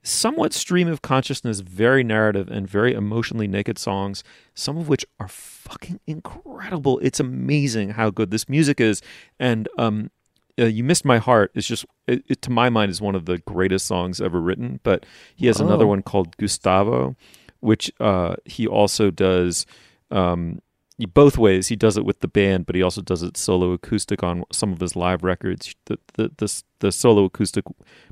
[0.04, 4.24] somewhat stream of consciousness, very narrative, and very emotionally naked songs,
[4.54, 7.00] some of which are fucking incredible.
[7.00, 9.02] It's amazing how good this music is.
[9.40, 10.12] And um,
[10.58, 13.26] uh, You Missed My Heart is just, it, it, to my mind, is one of
[13.26, 14.80] the greatest songs ever written.
[14.84, 15.66] But he has oh.
[15.66, 17.16] another one called Gustavo,
[17.60, 19.66] which uh, he also does.
[20.12, 20.62] Um,
[21.06, 21.68] both ways.
[21.68, 24.74] He does it with the band, but he also does it solo acoustic on some
[24.74, 25.76] of his live records.
[25.86, 27.66] The the the, the solo acoustic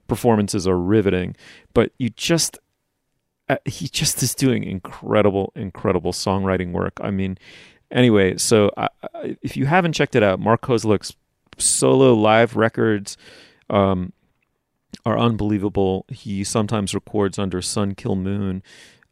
[0.08, 1.36] performances are riveting,
[1.74, 2.58] but you just
[3.50, 6.94] uh, he just is doing incredible, incredible songwriting work.
[7.02, 7.38] I mean,
[7.92, 11.16] anyway, so I, I, if you haven't checked it out, Mark Kozelek's
[11.58, 13.18] solo live records
[13.70, 14.14] um,
[15.06, 16.06] are unbelievable.
[16.10, 18.64] He sometimes records under Sun Kil Moon.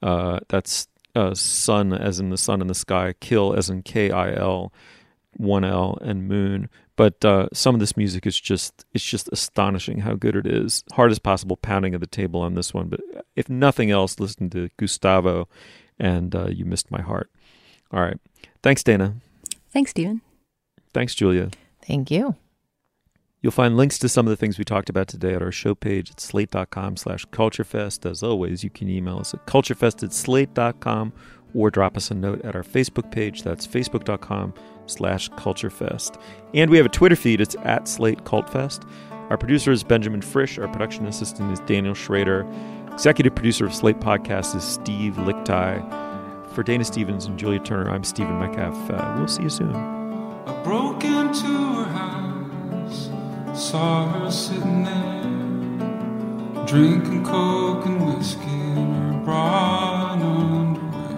[0.02, 4.12] Uh, that's uh, sun as in the sun in the sky, kill as in K
[4.12, 4.74] I L,
[5.34, 6.70] one L, and moon.
[6.98, 10.84] But uh, some of this music is just it's just astonishing how good it is.
[10.94, 12.88] Hardest possible pounding of the table on this one.
[12.88, 13.02] But
[13.36, 15.48] if nothing else, listen to Gustavo,
[16.00, 17.30] and uh, you missed my heart.
[17.92, 18.20] All right,
[18.64, 19.16] thanks, Dana.
[19.72, 20.22] Thanks, Stephen.
[20.94, 21.50] Thanks, Julia.
[21.82, 22.36] Thank you.
[23.46, 25.76] You'll find links to some of the things we talked about today at our show
[25.76, 28.10] page at slate.com slash culturefest.
[28.10, 31.14] As always, you can email us at culturefest at slate.com
[31.54, 33.44] or drop us a note at our Facebook page.
[33.44, 34.56] That's facebook.com
[34.88, 36.20] slash culturefest.
[36.56, 37.40] And we have a Twitter feed.
[37.40, 38.90] It's at Slate Cultfest.
[39.30, 40.58] Our producer is Benjamin Frisch.
[40.58, 42.52] Our production assistant is Daniel Schrader.
[42.94, 46.50] Executive producer of Slate Podcast is Steve Lickteig.
[46.56, 48.90] For Dana Stevens and Julia Turner, I'm Stephen Metcalf.
[48.90, 49.72] Uh, we'll see you soon.
[53.56, 55.24] Saw her sitting there,
[56.66, 61.18] drinking coke and whiskey in her bra and underwear.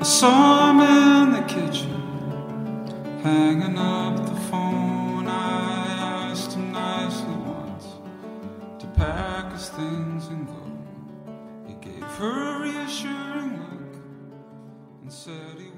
[0.00, 2.02] I saw him in the kitchen,
[3.22, 5.28] hanging up the phone.
[5.28, 7.86] I asked him nicely once
[8.80, 10.62] to pack his things and go.
[11.68, 13.96] He gave her a reassuring look
[15.02, 15.70] and said he